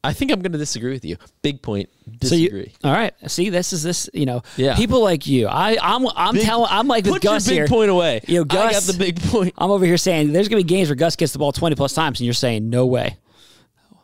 [0.03, 1.17] I think I'm going to disagree with you.
[1.41, 1.89] Big point.
[2.21, 2.73] So you, Disagree.
[2.83, 3.13] all right.
[3.27, 4.07] See, this is this.
[4.13, 4.75] You know, Yeah.
[4.75, 5.47] people like you.
[5.47, 6.67] I, I'm, I'm telling.
[6.69, 7.67] I'm like with Gus big here.
[7.67, 8.21] point away.
[8.27, 8.59] You know, Gus.
[8.59, 9.53] I got the big point.
[9.57, 11.93] I'm over here saying there's gonna be games where Gus gets the ball 20 plus
[11.93, 13.17] times, and you're saying no way.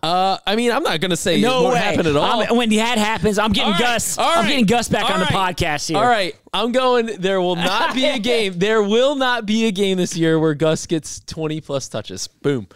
[0.03, 1.79] Uh, I mean, I'm not going to say No won't way.
[1.79, 2.41] happen at all.
[2.41, 4.17] I'm- when that happens, I'm getting All Gus.
[4.17, 5.97] I'm getting Gus back all on the right, podcast here.
[5.97, 7.05] All right, I'm going.
[7.19, 8.53] There will not be a game.
[8.57, 12.27] There will not be a game this year where Gus gets 20 plus touches.
[12.27, 12.67] Boom.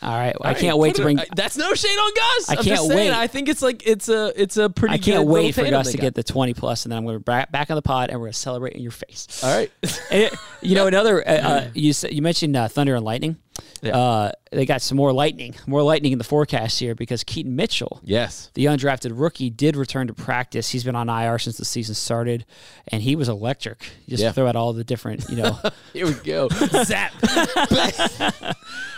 [0.00, 0.28] All right.
[0.28, 1.18] I All right, can't wait to bring.
[1.18, 2.48] I- that's no shade on Gus.
[2.48, 3.12] I I'm can't just saying, wait.
[3.12, 4.94] I think it's like it's a it's a pretty.
[4.94, 6.02] I can't good wait for Gus to got.
[6.02, 8.20] get the 20 plus, and then I'm going to back back on the pod, and
[8.20, 9.42] we're going to celebrate in your face.
[9.42, 9.72] All right.
[10.60, 13.36] You know, another uh, uh, you said you mentioned uh, thunder and lightning.
[13.82, 13.96] Yeah.
[13.96, 18.00] Uh, they got some more lightning, more lightning in the forecast here because Keaton Mitchell,
[18.02, 18.50] yes.
[18.54, 20.70] the undrafted rookie, did return to practice.
[20.70, 22.44] He's been on IR since the season started,
[22.88, 23.88] and he was electric.
[24.08, 24.32] Just Yeah.
[24.32, 25.58] throw out all the different, you know.
[25.92, 26.48] Here we go.
[26.84, 27.12] Zap.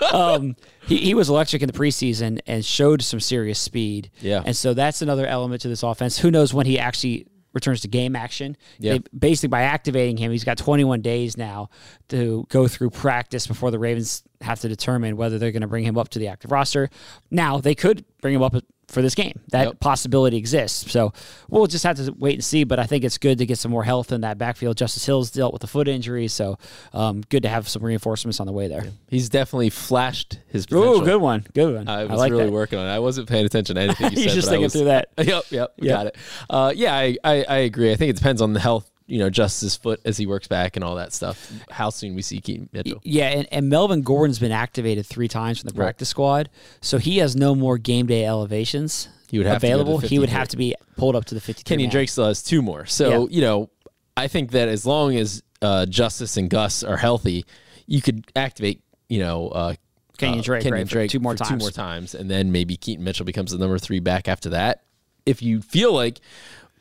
[0.13, 4.11] um, he, he was electric in the preseason and showed some serious speed.
[4.21, 4.43] Yeah.
[4.45, 6.19] And so that's another element to this offense.
[6.19, 8.57] Who knows when he actually returns to game action?
[8.95, 11.71] They- basically, by activating him, he's got 21 days now
[12.09, 15.85] to go through practice before the Ravens have to determine whether they're going to bring
[15.85, 16.89] him up to the active roster.
[17.31, 18.55] Now, they could bring him up
[18.91, 19.39] for this game.
[19.53, 19.81] That Yep.
[19.81, 20.91] possibility exists.
[20.91, 21.13] So
[21.49, 22.65] we'll just have to wait and see.
[22.65, 24.77] But I think it's good to get some more health in that backfield.
[24.77, 26.59] Justice Hill's dealt with a foot injury, so
[26.93, 28.85] um, good to have some reinforcements on the way there.
[29.09, 30.95] He's definitely flashed his potential.
[30.97, 31.89] Oh, good one, good one.
[31.89, 32.53] I was like really that.
[32.53, 32.91] working on it.
[32.91, 34.35] I wasn't paying attention to anything you said.
[34.35, 35.09] just but thinking was- through that.
[35.19, 35.93] Yep, yep, Yeah.
[35.93, 36.17] got it.
[36.49, 37.93] Uh, yeah, I, I, I agree.
[37.93, 40.77] I think it depends on the health, you know, Justice's foot as he works back
[40.77, 41.53] and all that stuff.
[41.71, 43.01] How soon we see Keaton Mitchell.
[43.03, 45.87] Yeah, and, and Melvin Gordon's been activated three times from the Right.
[45.87, 46.49] practice squad,
[46.81, 49.99] so he has no more game day elevations He would have available.
[49.99, 51.69] he would have to be pulled up to the 53.
[51.69, 51.93] Kenyon man.
[51.93, 52.87] Drake still has two more.
[52.87, 53.37] So, Yeah.
[53.37, 53.71] you know,
[54.17, 57.45] I think that as long as uh, Justice and Gus are healthy,
[57.87, 59.75] you could activate, you know, uh,
[60.19, 61.63] Kenyon uh, Drake, right, for two more for Two times.
[61.63, 64.85] more times, and then maybe Keaton Mitchell becomes the number three back after that.
[65.27, 66.21] If you feel like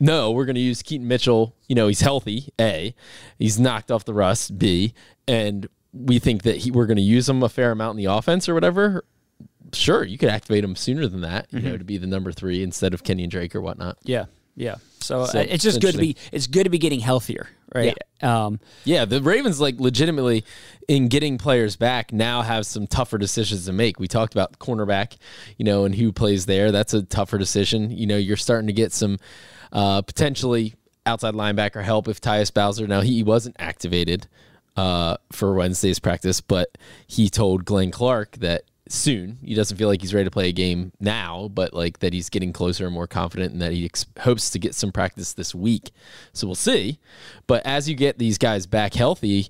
[0.00, 1.54] no, we're going to use Keaton Mitchell.
[1.68, 2.48] You know, he's healthy.
[2.60, 2.94] A,
[3.38, 4.58] he's knocked off the rust.
[4.58, 4.94] B,
[5.28, 8.12] and we think that he, we're going to use him a fair amount in the
[8.12, 9.04] offense or whatever.
[9.72, 11.46] Sure, you could activate him sooner than that.
[11.50, 11.68] You Mm-hmm.
[11.68, 13.98] know, to be the number three instead of Kenyon Drake or whatnot.
[14.02, 14.24] Yeah,
[14.56, 14.76] yeah.
[15.00, 16.16] So, So, uh, it's just good to be.
[16.32, 17.96] It's good to be getting healthier, right?
[18.22, 20.44] Um, Yeah, the Ravens like legitimately
[20.88, 23.98] in getting players back now have some tougher decisions to make.
[24.00, 25.16] We talked about cornerback,
[25.56, 26.70] you know, and who plays there.
[26.72, 27.90] That's a tougher decision.
[27.90, 29.18] You know, you're starting to get some
[29.72, 30.74] uh, potentially
[31.06, 32.86] outside linebacker help if Tyus Bowser.
[32.86, 34.28] Now he wasn't activated
[34.76, 40.00] uh, for Wednesday's practice, but he told Glenn Clark that soon he doesn't feel like
[40.00, 43.06] he's ready to play a game now, but like that he's getting closer and more
[43.06, 45.90] confident, and that he ex- hopes to get some practice this week.
[46.32, 46.98] So we'll see.
[47.46, 49.48] But as you get these guys back healthy,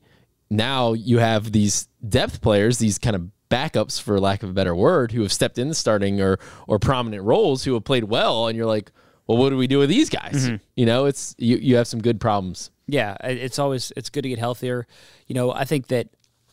[0.51, 4.75] now you have these depth players, these kind of backups, for lack of a better
[4.75, 8.47] word, who have stepped in the starting or or prominent roles who have played well,
[8.47, 8.93] and you're like,
[9.31, 10.51] well, what do we do with these guys?
[10.77, 12.71] You know, it's you you have some good problems.
[12.87, 14.87] yeah, it's always it's good to get healthier.
[15.27, 16.09] You know, I think that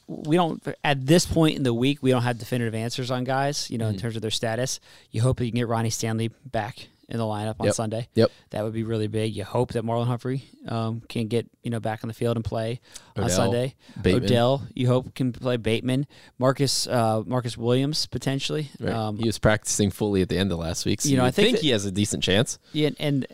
[0.07, 3.69] we don't at this point in the week we don't have definitive answers on guys.
[3.69, 3.95] You know, Mm-hmm.
[3.95, 4.79] in terms of their status.
[5.11, 7.75] You hope that you can get Ronnie Stanley back in the lineup on Yep.
[7.75, 8.07] Sunday.
[8.15, 8.31] Yep.
[8.49, 9.35] that would be really big.
[9.35, 12.43] You hope that Marlon Humphrey um, can get you know back on the field and
[12.43, 12.79] play
[13.15, 13.75] on Sunday.
[14.01, 14.25] Bateman.
[14.25, 16.05] Odell, you hope can play Bateman,
[16.37, 18.69] Marcus uh, Marcus Williams potentially.
[18.79, 18.93] Right?
[18.93, 21.31] Um, he was practicing fully at the end of last week, so You know, I
[21.31, 22.59] think think that- he has a decent chance.
[22.73, 23.25] yeah, and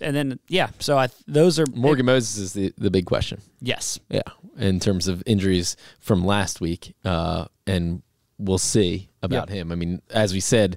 [0.00, 0.68] and then yeah.
[0.78, 3.40] So I those are Morgan Moses is the, the big question.
[3.60, 4.20] Yes, Yeah,
[4.58, 8.02] in terms of injuries from last week, uh, and
[8.38, 9.72] we'll see about him.
[9.72, 10.76] I mean, as we said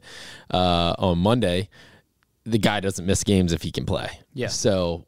[0.51, 1.69] uh, on Monday,
[2.45, 4.09] the guy doesn't miss games if he can play.
[4.33, 4.47] Yeah.
[4.47, 5.05] So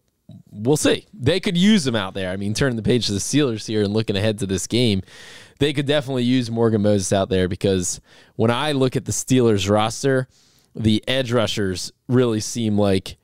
[0.52, 1.06] we'll see.
[1.14, 2.32] They could use him out there.
[2.32, 5.02] I mean, turning the page to the Steelers here and looking ahead to this game,
[5.60, 8.02] they could definitely use Morgan Moses out there because
[8.36, 10.28] when I look at the Steelers roster,
[10.76, 13.18] the edge rushers really seem like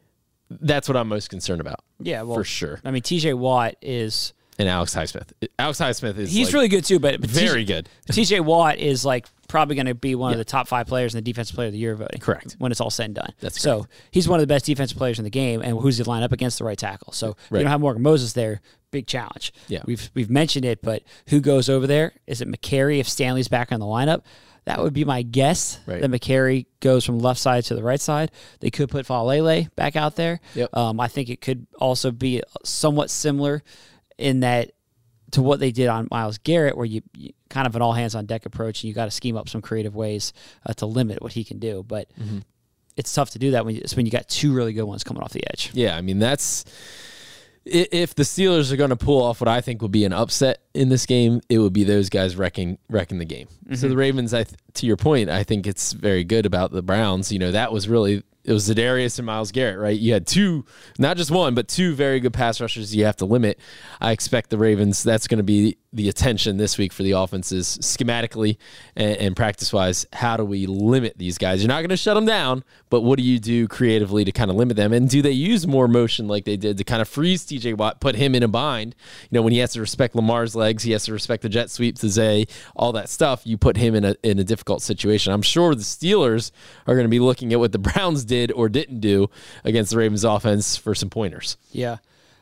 [0.50, 1.80] that's what I'm most concerned about.
[2.00, 2.80] Yeah, well, for sure.
[2.84, 3.34] I mean, T.J.
[3.34, 5.32] Watt is And Alex Highsmith.
[5.58, 7.90] Alex Highsmith is he's like, really good too, but, but very TJ good.
[8.12, 8.40] T.J.
[8.42, 11.22] Watt is like probably going to be one of the top five players in the
[11.22, 12.20] defensive player of the year voting.
[12.20, 12.56] Correct.
[12.58, 13.34] When it's all said and done.
[13.40, 16.04] That's so he's one of the best defensive players in the game, and who's he
[16.04, 17.14] line up against the right tackle?
[17.14, 17.60] So Right.
[17.60, 18.62] you don't have Morgan Moses there.
[18.90, 19.54] Big challenge.
[19.68, 19.84] Yeah.
[19.86, 22.14] we've we've mentioned it, but who goes over there?
[22.28, 24.24] Is it Mekari if Stanley's back on the lineup?
[24.66, 25.80] That would be my guess.
[25.86, 26.02] Right.
[26.02, 28.32] That Mekari goes from left side to the right side.
[28.60, 30.40] They could put Faalele back out there.
[30.56, 30.76] Yep.
[30.76, 33.62] Um, I think it could also be somewhat similar
[34.18, 34.72] in that
[35.34, 38.16] to what they did on Myles Garrett, where you, you kind of an all hands
[38.16, 40.34] on deck approach, and you got to scheme up some creative ways
[40.66, 41.84] uh, to limit what he can do.
[41.88, 42.40] But Mm-hmm.
[42.96, 45.04] it's tough to do that when you, it's when you got two really good ones
[45.04, 45.70] coming off the edge.
[45.74, 46.66] Yeah, I mean that's
[47.66, 50.60] if the Steelers are going to pull off what I think would be an upset
[50.74, 53.48] in this game, it would be those guys wrecking wrecking the game.
[53.76, 56.82] So the Ravens, I th- to your point, I think it's very good about the
[56.82, 57.32] Browns.
[57.32, 59.98] You know, that was really it was Za'Darius and Myles Garrett, right?
[59.98, 60.66] You had two,
[61.00, 62.94] not just one, but two very good pass rushers.
[62.94, 63.58] You have to limit.
[64.02, 65.02] I expect the Ravens.
[65.02, 68.58] That's going to be the attention this week for the offenses, schematically
[68.96, 70.06] and, and practice wise.
[70.12, 71.62] How do we limit these guys?
[71.62, 74.52] You're not going to shut them down, but what do you do creatively to kind
[74.52, 74.92] of limit them?
[74.92, 78.02] And do they use more motion like they did to kind of freeze TJ Watt,
[78.02, 78.96] put him in a bind?
[79.30, 81.70] You know, when he has to respect Lamar's legs, he has to respect the jet
[81.70, 83.44] sweep to Zay, all that stuff.
[83.46, 85.32] You put him in a in a difficult situation.
[85.32, 86.52] I'm sure the Steelers
[86.88, 89.30] are going to be looking at what the Browns did or didn't do
[89.64, 91.58] against the Ravens offense for some pointers.
[91.72, 91.98] Yeah,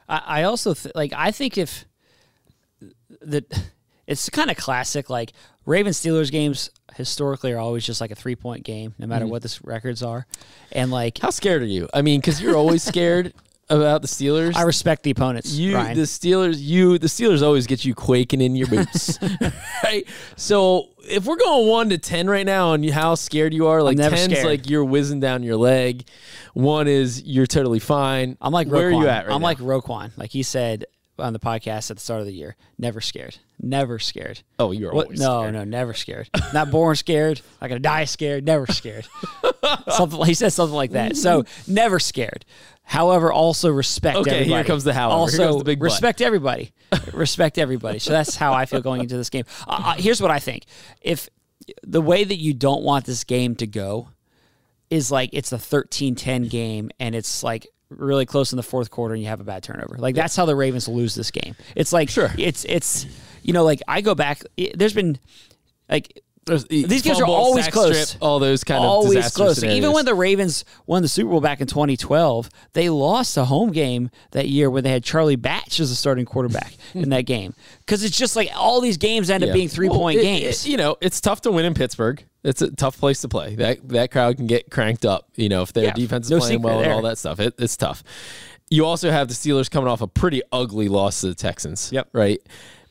[0.08, 1.14] I, I also th- like.
[1.16, 1.86] I think if
[3.22, 3.46] the
[4.08, 5.10] it's kind of classic.
[5.10, 5.32] Like
[5.66, 9.32] Ravens Steelers games historically are always just like a three point game, no matter mm-hmm.
[9.32, 10.26] what the records are.
[10.72, 11.88] And like How scared are you?
[11.94, 13.34] I mean, because you're always scared
[13.72, 14.56] about the Steelers.
[14.56, 15.52] I respect the opponents.
[15.54, 15.98] you Ryan.
[15.98, 19.18] the Steelers you the Steelers always get you quaking in your boots.
[19.84, 20.04] right?
[20.36, 23.98] So if we're going 1 to 10 right now on how scared you are, like
[23.98, 24.46] 10's scared.
[24.46, 26.08] like you're whizzing down your leg.
[26.54, 28.38] 1 is you're totally fine.
[28.42, 28.98] I'm like where Roquan.
[28.98, 29.48] are you at right I'm now?
[29.48, 30.12] like Roquan.
[30.18, 30.86] Like he said
[31.20, 33.38] on the podcast at the start of the year, never scared.
[33.62, 34.42] Never scared.
[34.58, 35.06] Oh, you're What?
[35.06, 35.54] always No, scared.
[35.54, 36.30] no, never scared.
[36.54, 37.42] Not born scared.
[37.62, 38.46] Not gonna die scared.
[38.46, 39.08] Never scared.
[39.90, 41.16] something he said something like that.
[41.18, 42.46] So never scared.
[42.84, 44.18] However, also respect.
[44.18, 44.68] Okay, here everybody.
[44.68, 45.14] comes the however.
[45.16, 46.72] Here Also comes the big respect everybody.
[47.14, 48.00] respect everybody.
[48.00, 49.46] So that's how I feel going into this game.
[49.68, 50.66] Uh, uh, here's what I think:
[51.02, 51.30] if
[51.84, 54.10] the way that you don't want this game to go
[54.90, 57.66] is like it's a 13-10 game and it's like
[57.98, 59.98] really close in the fourth quarter and you have a bad turnover.
[59.98, 61.56] Like that's how the Ravens lose this game.
[61.76, 62.32] It's like Sure.
[62.38, 63.06] it's it's
[63.44, 65.20] you know like I go back it- there's been
[65.90, 68.10] like There's- these games are always close.
[68.10, 69.58] strip, all those kind of always close.
[69.60, 69.78] scenarios.
[69.78, 73.72] Even when the Ravens won the Super Bowl back in 2012, they lost a home
[73.72, 77.54] game that year where they had Charlie Batch as a starting quarterback in that game.
[77.82, 80.66] Because it's just like all these games end up being three Well, point it- games.
[80.66, 82.24] it- you know, it's tough to win in Pittsburgh.
[82.44, 83.54] It's a tough place to play.
[83.56, 85.28] That that crowd can get cranked up.
[85.36, 87.54] You know, if their Yeah, defense is no playing well and all that stuff, it,
[87.60, 88.04] it's tough.
[88.68, 91.92] You also have the Steelers coming off a pretty ugly loss to the Texans.
[91.94, 92.08] Yep.
[92.14, 92.42] Right.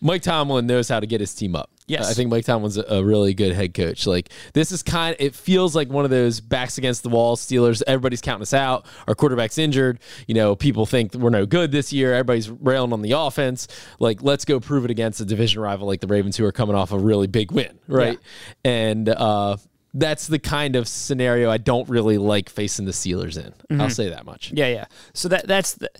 [0.01, 1.69] Mike Tomlin knows how to get his team up.
[1.91, 2.09] Yes.
[2.09, 4.07] I think Mike Tomlin's a, really good head coach.
[4.07, 5.17] Like this is kind.
[5.19, 7.83] It feels like one of those backs against the wall Steelers.
[7.87, 8.87] Everybody's counting us out.
[9.09, 9.99] Our quarterback's injured.
[10.29, 12.13] You know, people think we're no good this year.
[12.13, 13.67] Everybody's railing on the offense.
[13.99, 16.77] Like, let's go prove it against a division rival like the Ravens, who are coming
[16.77, 18.19] off a really big win, right?
[18.65, 19.57] And uh,
[19.93, 23.81] that's the kind of scenario I don't really like facing the Steelers in.
[23.81, 24.53] I'll say that much.
[24.55, 24.85] Yeah, yeah.
[25.15, 25.91] So that that's the.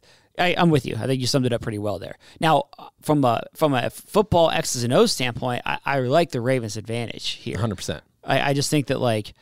[0.41, 0.97] I, I'm with you.
[0.97, 2.17] I think you summed it up pretty well there.
[2.41, 6.41] Now, uh, from a from a football X's and O's standpoint, I, I like the
[6.41, 7.55] Ravens' advantage here.
[7.55, 7.77] 100.
[7.77, 9.35] percent I, I just think that like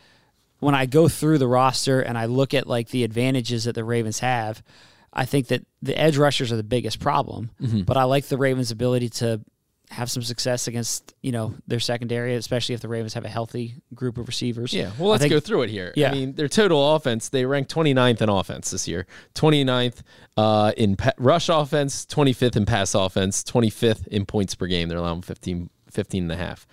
[0.61, 3.85] when I go through the roster and I look at like the advantages that the
[3.85, 4.63] Ravens have,
[5.13, 7.51] I think that the edge rushers are the biggest problem.
[7.61, 7.83] Mm-hmm.
[7.83, 9.41] But I like the Ravens' ability to
[9.91, 13.77] have some success against you know their secondary, especially if the Ravens have a healthy
[13.95, 14.73] group of receivers.
[14.73, 15.93] Yeah, well, let's think- go through it here.
[15.97, 16.11] Yeah.
[16.11, 20.03] I mean, their total offense, they ranked 29th in offense this year, 29th
[20.37, 24.89] uh, in pa- rush offense, 25th in pass offense, 25th in points per game.
[24.89, 26.67] They're allowing 15, 15 and a half.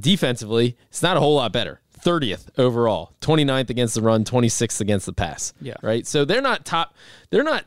[0.00, 1.80] Defensively, it's not a whole lot better.
[2.00, 5.52] 30th overall, 29th against the run, 26th against the pass.
[5.60, 5.74] Yeah.
[5.82, 6.06] Right.
[6.06, 6.94] So they're not top,
[7.30, 7.64] they're not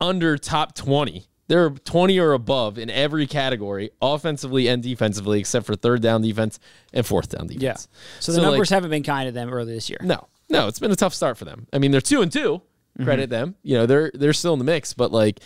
[0.00, 1.26] under top 20.
[1.46, 6.58] They're 20 or above in every category, offensively and defensively, except for third down defense
[6.92, 7.62] and fourth down defense.
[7.62, 8.20] Yeah.
[8.20, 9.98] So the like, numbers haven't been kind to them early this year.
[10.02, 11.66] no, no, it's been a tough start for them.
[11.72, 12.62] I mean, they're two and 2
[12.94, 13.04] Mm-hmm.
[13.04, 13.56] Credit them.
[13.62, 15.40] You know, they're they're still in the mix, but like,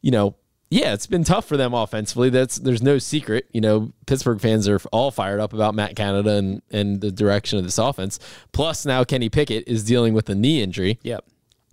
[0.00, 0.36] you know,
[0.70, 2.30] yeah, it's been tough for them offensively.
[2.30, 3.48] That's there's no secret.
[3.52, 7.58] You know, Pittsburgh fans are all fired up about Matt Canada and and the direction
[7.58, 8.20] of this offense.
[8.52, 11.00] Plus, now Kenny Pickett is dealing with a knee injury.
[11.02, 11.24] Yep.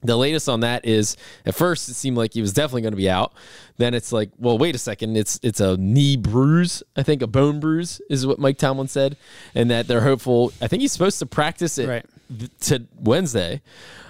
[0.04, 2.98] The latest on that is at first it seemed like he was definitely going to
[2.98, 3.34] be out.
[3.78, 6.82] Then it's like, well, wait a second, it's it's a knee bruise.
[6.96, 9.16] I think a bone bruise is what Mike Tomlin said,
[9.56, 10.54] and that they're hopeful.
[10.62, 12.06] I think he's supposed to practice it Right.
[12.38, 13.62] th- to Wednesday.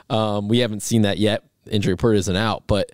[0.09, 1.43] Um, we haven't seen that yet.
[1.69, 2.91] Injury report isn't out, but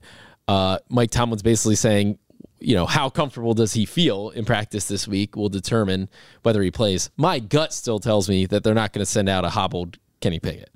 [0.47, 2.17] uh, Mike Tomlin's basically saying,
[2.60, 6.10] you know, how comfortable does he feel in practice this week will determine
[6.43, 7.10] whether he plays.
[7.15, 10.39] My gut still tells me that they're not going to send out a hobbled Kenny
[10.39, 10.69] Pickett.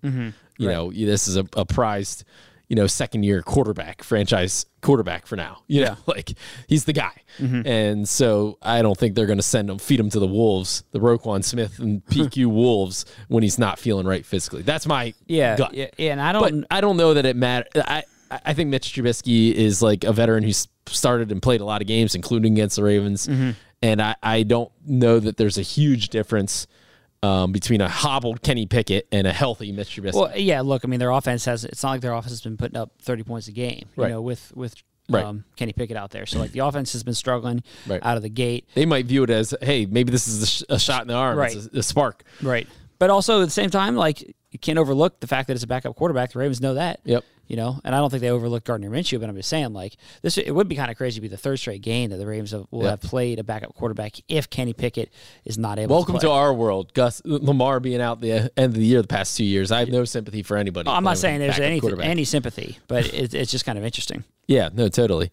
[0.62, 2.24] You know, this is a, a prized,
[2.70, 5.64] you know, second year quarterback, franchise quarterback for now.
[5.68, 6.34] You know, like
[6.68, 7.14] he's the guy.
[7.40, 10.84] And so I don't think they're going to send him, feed him to the Wolves,
[10.92, 14.62] the Roquan Smith and PQ Wolves when he's not feeling right physically.
[14.62, 15.74] That's my Yeah, gut.
[15.74, 16.66] yeah, yeah, and I don't.
[16.70, 17.72] I don't know that it matters.
[17.76, 21.82] I I think Mitch Trubisky is like a veteran who's started and played a lot
[21.82, 23.28] of games, including against the Ravens.
[23.28, 23.52] Mm-hmm.
[23.84, 26.68] And I, I don't know that there's a huge difference
[27.24, 30.14] um, between a hobbled Kenny Pickett and a healthy Mitch Trubisky.
[30.16, 30.62] well, yeah.
[30.62, 31.64] Look, I mean, their offense has.
[31.66, 33.86] It's not like their offense has been putting up thirty points a game.
[33.96, 34.10] You Right.
[34.12, 34.76] know, with with
[35.10, 35.26] Right.
[35.26, 36.26] um, Kenny Pickett out there.
[36.26, 38.00] So like the offense has been struggling Right.
[38.04, 38.66] out of the gate.
[38.76, 41.16] they might view it as, hey, maybe this is a, sh- a shot in the
[41.16, 41.54] arm, Right.
[41.54, 42.24] it's a, a spark.
[42.42, 42.66] Right.
[42.98, 45.68] But also at the same time, like you can't overlook the fact that it's a
[45.68, 46.32] backup quarterback.
[46.32, 47.02] The Ravens know that.
[47.04, 47.26] Yep.
[47.48, 49.98] You know, and I don't think they overlooked Gardner Minshew, but I'm just saying, like
[50.22, 52.26] this, it would be kind of crazy to be the third straight game that the
[52.26, 55.12] Ravens have, will have played a backup quarterback if Kenny Pickett
[55.44, 55.96] is not able.
[55.96, 56.94] Welcome to, to our world.
[56.94, 59.72] Gus Lamar being out the end of the year the past two years.
[59.72, 60.90] I have no sympathy for anybody.
[60.90, 64.24] Oh, I'm not saying there's any any sympathy, but it, it's just kind of interesting.
[64.48, 65.32] Yeah, no, totally.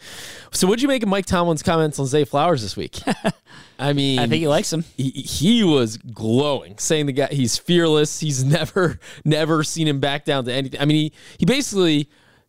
[0.53, 3.01] So, what'd you make of Mike Tomlin's comments on Zay Flowers this week?
[3.79, 4.85] I mean, I think he likes him.
[4.97, 8.21] he, he was glowing, saying the guy he's fearless.
[8.21, 10.81] He's never never seen him back down to anything.
[10.81, 12.08] I mean, he he basically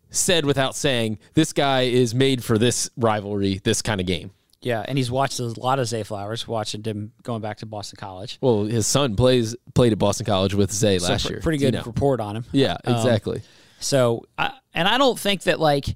[0.10, 4.84] said without saying, "This guy is made for this rivalry, this kind of game." Yeah,
[4.86, 8.38] and he's watched a lot of Zay Flowers, watching him going back to Boston College.
[8.41, 11.41] Well, his son plays played at Boston College with Zay So last pr- year.
[11.41, 11.84] pretty you good know.
[11.86, 12.45] report on him.
[12.52, 13.41] Yeah, Um, exactly.
[13.80, 15.88] So, I, and I don't think that like,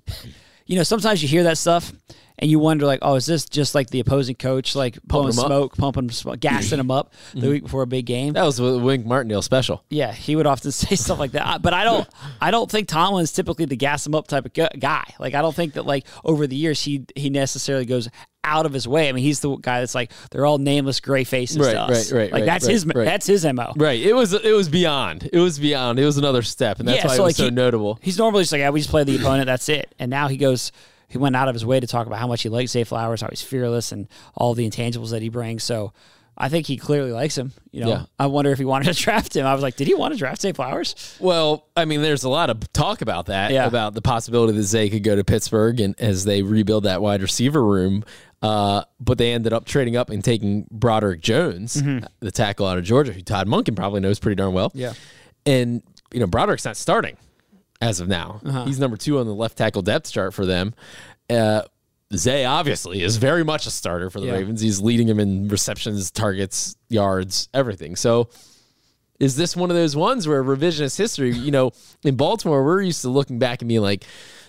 [0.65, 1.91] you know, sometimes you hear that stuff
[2.39, 5.46] and you wonder like, oh, is this just like the opposing coach like blowing up?
[5.46, 7.50] smoke, pumping, smoke, gassing him up the mm-hmm.
[7.50, 8.34] week before a big game?
[8.34, 9.84] that was a Wink Martindale special.
[9.89, 11.62] Yeah, he would often say stuff like that.
[11.62, 12.08] But I don't,
[12.41, 15.06] I don't think Tomlin's typically the gas him up type of gu- guy.
[15.19, 18.10] Like I don't think that like over the years he he necessarily goes
[18.43, 19.10] out of his way.
[19.10, 21.58] I mean, he's the guy that's like they're all nameless gray faces.
[21.58, 22.12] Right, to us.
[22.12, 23.06] right, right, Like right, that's right, his right.
[23.06, 23.74] that's his mo.
[23.76, 24.02] Right.
[24.02, 25.30] It was it was beyond.
[25.32, 26.00] It was beyond.
[26.00, 28.00] It was another step, and that's why it was so he- notable.
[28.02, 29.93] He's normally just like, yeah, we just play the opponent, that's it.
[30.00, 30.72] And now he goes,
[31.13, 33.21] he went out of his way to talk about how much he likes Zay Flowers,
[33.21, 35.63] how he's fearless, and all the intangibles that he brings.
[35.63, 35.93] So
[36.38, 37.52] I think he clearly likes him.
[37.71, 38.06] You know, Yeah.
[38.19, 39.45] I wonder if he wanted to draft him.
[39.45, 41.15] I was like, did he want to draft Zay Flowers?
[41.19, 43.65] Well, I mean, there's a lot of talk about that, Yeah.
[43.67, 47.21] about the possibility that Zay could go to Pittsburgh and as they rebuild that wide
[47.21, 48.04] receiver room.
[48.41, 51.82] Uh, but they ended up trading up and taking Broderick Jones,
[52.19, 54.69] the tackle out of Georgia, who Todd Monken probably knows pretty darn well.
[54.73, 54.93] Yeah.
[55.45, 57.15] And, you know, Broderick's not starting
[57.84, 58.39] as of now.
[58.65, 60.74] He's number two on the left tackle depth chart for them.
[61.30, 61.63] Uh,
[62.15, 64.34] Zay obviously is very much a starter for the Yeah.
[64.34, 64.62] Ravens.
[64.62, 67.96] He's leading them in receptions, targets, yards, everything.
[67.96, 68.30] So
[69.19, 71.72] is this one of those ones where revisionist history, you know,
[72.04, 74.04] in Baltimore, we're used to looking back and being like,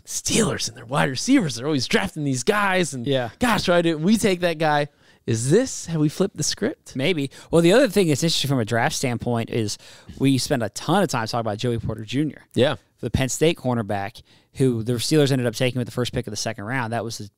[0.05, 2.93] Steelers and their wide receivers, they're always drafting these guys.
[2.93, 3.31] And Yeah.
[3.39, 4.89] gosh, why didn't we take that guy?
[5.27, 6.95] Is this, have we flipped the script?
[6.95, 7.31] Maybe.
[7.51, 9.79] Well, the other thing that's interesting from a draft standpoint is
[10.19, 12.41] we spent a ton of time talking about Joey Porter Jr.
[12.55, 12.77] Yeah.
[13.05, 14.23] The Penn State cornerback,
[14.55, 16.93] who the Steelers ended up taking with the first pick of the second round.
[16.93, 17.31] That was the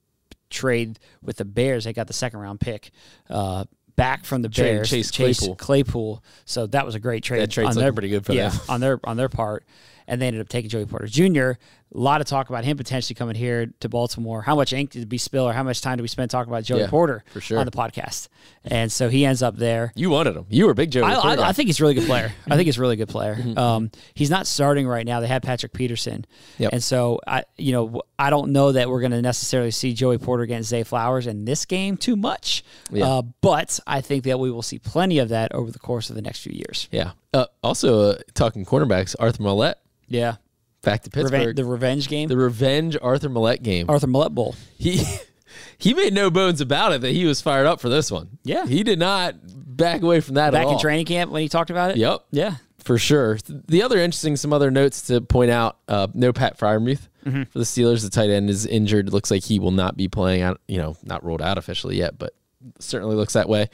[0.48, 1.84] trade with the Bears.
[1.84, 2.90] They got the second round pick
[3.28, 3.64] uh,
[3.96, 4.90] back from the Trading Bears.
[4.90, 5.56] Chase Claypool.
[5.56, 6.24] Claypool.
[6.44, 7.40] So that was a great trade.
[7.40, 8.60] That trade's on their, pretty good for yeah, them.
[8.68, 9.64] on their on their part.
[10.08, 11.58] And they ended up taking Joey Porter Jr.
[11.94, 14.42] A lot of talk about him potentially coming here to Baltimore.
[14.42, 16.64] How much ink did we spill, or how much time did we spend talking about
[16.64, 17.58] Joey Yeah, Porter for sure.
[17.60, 18.26] on the podcast?
[18.64, 19.92] And so he ends up there.
[19.94, 20.46] You wanted him.
[20.50, 21.04] You were a big Joey.
[21.04, 21.48] I, Porter I.
[21.48, 22.32] I think he's a really good player.
[22.50, 23.38] I think he's a really good player.
[23.56, 25.20] Um, he's not starting right now.
[25.20, 26.26] They had Patrick Peterson,
[26.58, 26.72] Yep.
[26.72, 30.18] and so I, you know, I don't know that we're going to necessarily see Joey
[30.18, 32.64] Porter against Zay Flowers in this game too much.
[32.90, 33.06] Yeah.
[33.06, 36.16] Uh, but I think that we will see plenty of that over the course of
[36.16, 36.88] the next few years.
[36.90, 37.12] Yeah.
[37.32, 39.74] Uh, also, uh, talking cornerbacks, Arthur Maulet
[40.08, 40.36] Yeah,
[40.82, 41.54] back to Pittsburgh.
[41.54, 43.86] Reven- the revenge game, the revenge Arthur Maulet game.
[43.90, 44.54] Arthur Maulet Bowl.
[44.78, 45.02] he
[45.78, 48.38] he made no bones about it that he was fired up for this one.
[48.44, 48.66] Yeah.
[48.66, 50.72] he did not back away from that Back at all.
[50.74, 51.96] in training camp when he talked about it.
[51.98, 52.54] Yep, Yeah.
[52.82, 53.38] for sure.
[53.46, 55.78] The other interesting, some other notes to point out.
[55.88, 57.42] Uh, no Pat Freiermuth Mm-hmm.
[57.50, 58.02] for the Steelers.
[58.04, 59.12] The tight end is injured.
[59.12, 60.60] Looks like he will not be playing out.
[60.68, 62.34] You know, not rolled out officially yet, but
[62.78, 63.68] certainly looks that way.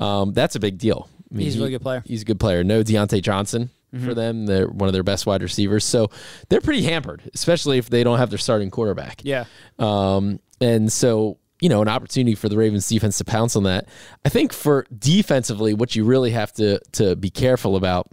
[0.00, 1.08] Um, that's a big deal.
[1.30, 2.02] I mean, He's a he- really good player.
[2.04, 2.64] He's a good player.
[2.64, 3.70] No Diontae Johnson
[4.04, 4.46] for them.
[4.46, 5.84] They're one of their best wide receivers.
[5.84, 6.10] So
[6.48, 9.22] they're pretty hampered, especially if they don't have their starting quarterback.
[9.24, 9.44] Yeah.
[9.78, 13.88] Um, and so, you know, an opportunity for the Ravens defense to pounce on that.
[14.24, 18.10] I think for defensively, what you really have to to be careful about,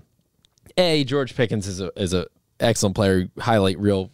[0.77, 2.27] a George Pickens is a is a
[2.59, 3.29] excellent player.
[3.37, 4.11] Highlight reel,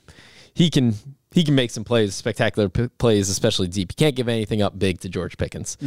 [0.54, 0.96] he can
[1.34, 3.92] he can make some plays, spectacular p- plays, especially deep.
[3.92, 5.78] You can't give anything up big to George Pickens.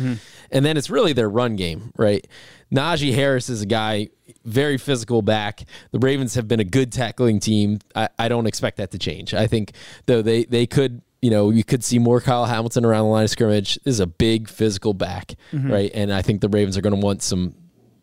[0.51, 2.27] And then it's really their run game, right?
[2.73, 4.09] Najee Harris is a guy
[4.45, 5.65] very physical back.
[5.91, 7.79] The Ravens have been a good tackling team.
[7.95, 9.35] I, I don't expect that to change.
[9.35, 9.73] I think
[10.07, 13.25] though they they could you know, you could see more Kyle Hamilton around the line
[13.25, 13.77] of scrimmage.
[13.85, 15.73] This is a big physical back, Mm-hmm.
[15.73, 15.91] right?
[15.95, 17.55] And I think the Ravens are going to want some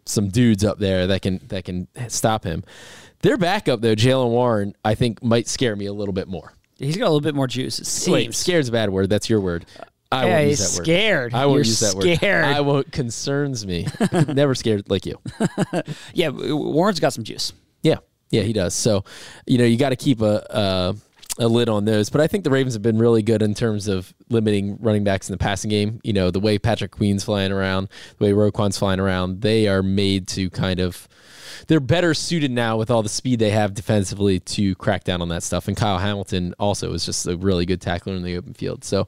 [0.07, 2.63] some dudes up there that can that can stop him.
[3.21, 6.53] Their backup though, Jaylen Warren, I think might scare me a little bit more.
[6.79, 7.77] He's got a little bit more juice.
[7.77, 8.11] It seems.
[8.13, 9.11] Wait, scared's a bad word.
[9.11, 9.67] That's your word.
[10.11, 10.85] I Yeah, won't use that word.
[10.85, 11.33] scared.
[11.33, 12.17] I won't You're use that word.
[12.17, 12.45] scared.
[12.45, 12.91] I won't.
[12.91, 13.87] Concerns me.
[14.27, 15.19] Never scared like you.
[16.13, 17.53] Yeah, Warren's got some juice.
[17.81, 17.97] Yeah,
[18.29, 18.73] yeah, he does.
[18.73, 19.05] So,
[19.47, 20.95] you know, you got to keep a, a
[21.39, 22.09] a lid on those.
[22.09, 25.29] But I think the Ravens have been really good in terms of limiting running backs
[25.29, 25.99] in the passing game.
[26.03, 29.83] You know, the way Patrick Queen's flying around, the way Roquan's flying around, they are
[29.83, 31.07] made to kind of.
[31.67, 35.29] They're better suited now with all the speed they have defensively to crack down on
[35.29, 35.67] that stuff.
[35.67, 38.83] And Kyle Hamilton also is just a really good tackler in the open field.
[38.83, 39.07] So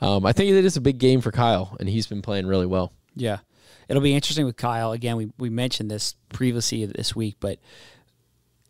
[0.00, 2.66] um, I think it is a big game for Kyle, and he's been playing really
[2.66, 2.92] well.
[3.14, 3.38] Yeah.
[3.88, 4.92] It'll be interesting with Kyle.
[4.92, 7.58] Again, we, we mentioned this previously this week, but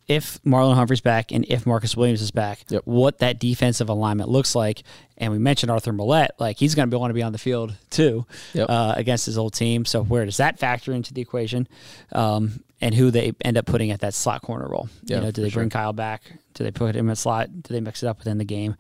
[0.09, 2.83] if Marlon Humphrey's back and if Marcus Williams is back, Yep.
[2.85, 4.83] what that defensive alignment looks like.
[5.17, 7.75] And we mentioned Arthur Maulet, like he's going to want to be on the field
[7.91, 8.69] too Yep.
[8.69, 9.85] uh, against his old team.
[9.85, 11.69] So where does that factor into the equation?
[12.11, 14.89] Um, and who they end up putting at that slot corner role?
[15.05, 16.23] Yeah, you know, do they bring Kyle back?
[16.55, 17.49] Do they put him in slot?
[17.63, 18.75] Do they mix it up within the game?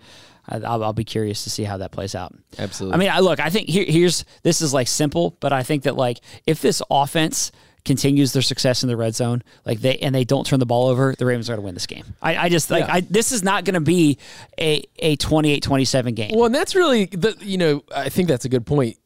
[0.48, 2.34] I'll, I'll be curious to see how that plays out.
[2.58, 2.96] Absolutely.
[2.96, 5.84] I mean, I look, I think here, here's this is like simple, but I think
[5.84, 6.18] that like
[6.48, 7.52] if this offense
[7.84, 10.88] continues their success in the red zone, like they and they don't turn the ball
[10.88, 12.04] over, the Ravens are going to win this game.
[12.22, 12.94] I, I just like Yeah.
[12.94, 14.18] I this is not going to be
[14.58, 16.30] a a 28-27 game.
[16.34, 18.96] Well, and that's really the you know I think that's a good point.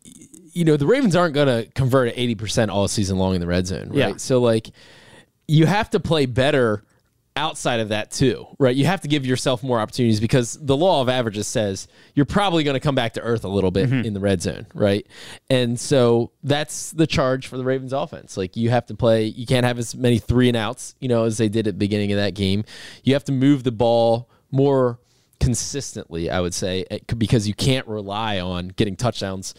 [0.53, 3.41] You know the Ravens aren't going to convert at eighty percent all season long in
[3.41, 3.97] the red zone, right?
[3.97, 4.17] Yeah.
[4.17, 4.71] So like
[5.49, 6.83] you have to play better
[7.37, 8.75] outside of that too, right?
[8.75, 12.65] You have to give yourself more opportunities because the law of averages says you're probably
[12.65, 15.07] going to come back to earth a little bit in the red zone, right?
[15.51, 18.37] And so that's the charge for the Ravens offense.
[18.37, 21.25] Like you have to play, you can't have as many three and outs, you know,
[21.25, 22.65] as they did at the beginning of that game.
[23.05, 24.99] You have to move the ball more
[25.41, 29.55] consistently, I would say, eh, because you can't rely on getting touchdowns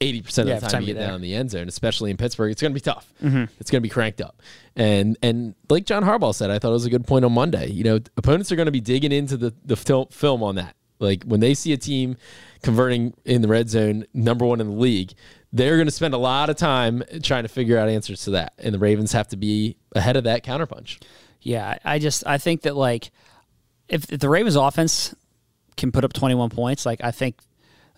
[0.00, 1.06] 80% Yeah, of the time time you get there.
[1.08, 2.50] down in the end zone, especially in Pittsburgh.
[2.50, 3.12] It's going to be tough.
[3.22, 3.44] Mm-hmm.
[3.60, 4.40] It's going to be cranked up.
[4.76, 7.68] And and like John Harbaugh said, I thought it was a good point on Monday.
[7.70, 10.74] You know, opponents are going to be digging into the, the fil- film on that.
[10.98, 12.16] Like when they see a team
[12.62, 15.12] converting in the red zone, number one in the league,
[15.52, 18.52] they're going to spend a lot of time trying to figure out answers to that.
[18.58, 21.02] And the Ravens have to be ahead of that counterpunch.
[21.42, 23.10] Yeah, I just I think that like
[23.88, 25.14] if, if the Ravens offense
[25.76, 27.36] can put up 21 points, like I think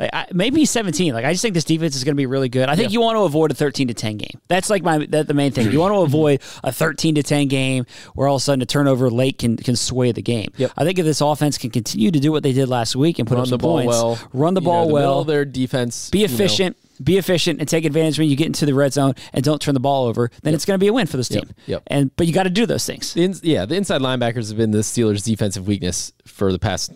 [0.01, 1.13] like I, maybe 17.
[1.15, 2.69] Like I just think this defense is going to be really good.
[2.69, 2.95] I think Yeah.
[2.95, 4.41] you want to avoid a 13 to 10 game.
[4.49, 5.71] That's like my that the main thing.
[5.71, 8.67] You want to avoid a 13 to 10 game where all of a sudden a
[8.67, 10.49] turnover late can can sway the game.
[10.57, 10.73] Yep.
[10.77, 13.29] I think if this offense can continue to do what they did last week and
[13.29, 14.19] put Run up the some ball points, well.
[14.33, 16.11] run the You know, ball the well, their defense.
[16.11, 16.77] be you know, efficient.
[17.03, 19.75] Be efficient and take advantage when you get into the red zone and don't turn
[19.75, 20.31] the ball over.
[20.45, 21.51] Then it's going to be a win for this team.
[21.67, 21.83] Yep.
[21.89, 23.15] And but you got to do those things.
[23.15, 26.93] The ins- yeah, the inside linebackers have been the Steelers' defensive weakness for the past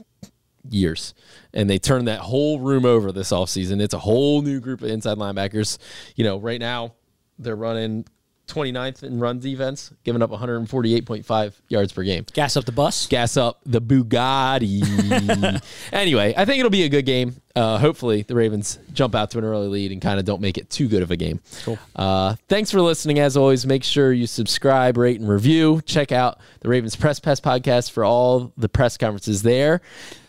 [0.70, 1.14] years.
[1.52, 3.80] And they turned that whole room over this offseason.
[3.80, 5.78] It's a whole new group of inside linebackers.
[6.14, 6.94] You know, right now
[7.38, 8.06] they're running
[8.48, 12.24] 29th in run defense, giving up 148.5 yards per game.
[12.32, 13.06] Gas up the bus.
[13.06, 15.62] Gas up the Bugatti.
[15.92, 17.36] anyway, I think it'll be a good game.
[17.56, 20.58] Uh, hopefully, the Ravens jump out to an early lead and kind of don't make
[20.58, 21.40] it too good of a game.
[21.64, 21.78] Cool.
[21.96, 23.18] Uh, thanks for listening.
[23.18, 25.80] As always, make sure you subscribe, rate, and review.
[25.86, 29.80] Check out the Ravens Press Pass podcast for all the press conferences there.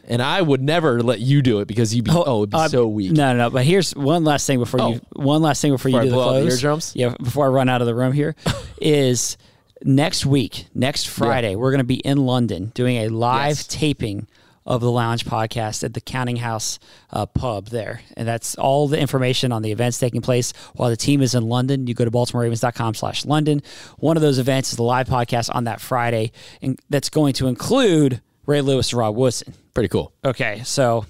[0.10, 2.70] And I would never let you do it because you'd be oh, it'd be Uh,
[2.70, 3.12] so weak.
[3.12, 3.50] No, no, no.
[3.50, 5.02] But here's one last thing before you.
[5.12, 6.54] One last thing before, Before you do the blow out the close.
[6.64, 6.94] eardrums?
[6.96, 8.34] Yeah, before I run out of the room here,
[8.82, 9.36] is
[9.84, 13.68] next week, next Friday, we're going to be in London doing a live Yes.
[13.68, 14.28] taping
[14.68, 16.78] of the Lounge podcast at the Counting House
[17.12, 20.98] uh, pub there, and that's all the information on the events taking place while the
[20.98, 21.88] team is in London.
[21.88, 23.62] You go to BaltimoreRavens.com/slash/London.
[23.98, 27.48] One of those events is the live podcast on that Friday, and that's going to
[27.48, 29.54] include Ray Lewis and Rod Woodson.
[29.74, 30.14] Pretty cool.
[30.24, 31.06] Okay, so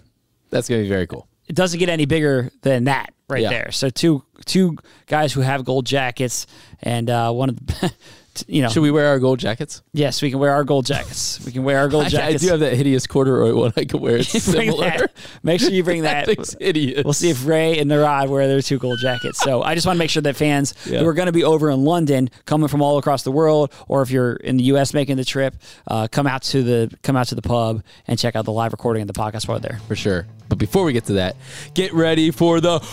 [0.49, 1.28] That's going to be very cool.
[1.47, 3.49] it doesn't get any bigger than that right Yeah.
[3.49, 3.72] there.
[3.72, 4.78] So two two
[5.08, 6.47] guys who have gold jackets
[6.82, 7.91] and uh, one of the,
[8.48, 9.82] you know, Should we wear our gold jackets?
[9.94, 11.40] yes, we can wear our gold jackets.
[11.46, 14.02] We can wear our gold I, I do have that hideous corduroy one I could
[14.02, 14.18] wear.
[14.20, 14.90] It's similar.
[14.90, 15.12] that.
[15.44, 16.56] Make sure you bring that that.
[16.60, 17.04] hideous.
[17.04, 19.40] We'll see if Ray and Narad wear their two gold jackets.
[19.40, 21.00] So I just want to make sure that fans Yeah.
[21.00, 24.02] who are going to be over in London, coming from all across the world, or
[24.02, 24.94] if you're in the U.S.
[24.94, 25.56] making the trip,
[25.88, 28.72] uh, come out to the come out to the pub and check out the live
[28.72, 29.80] recording of the podcast while there.
[29.88, 30.28] for sure.
[30.50, 31.36] But before we get to that,
[31.74, 32.80] get ready for the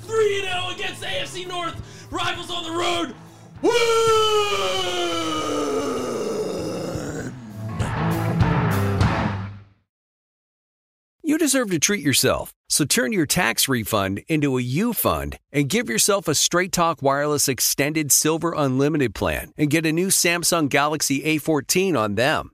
[0.00, 3.14] three and zero against AFC North rivals on the road.
[11.22, 12.52] You deserve to treat yourself.
[12.68, 17.00] So turn your tax refund into a U fund and give yourself a Straight Talk
[17.00, 22.53] Wireless Extended Silver Unlimited plan and get a new Samsung Galaxy A14 on them.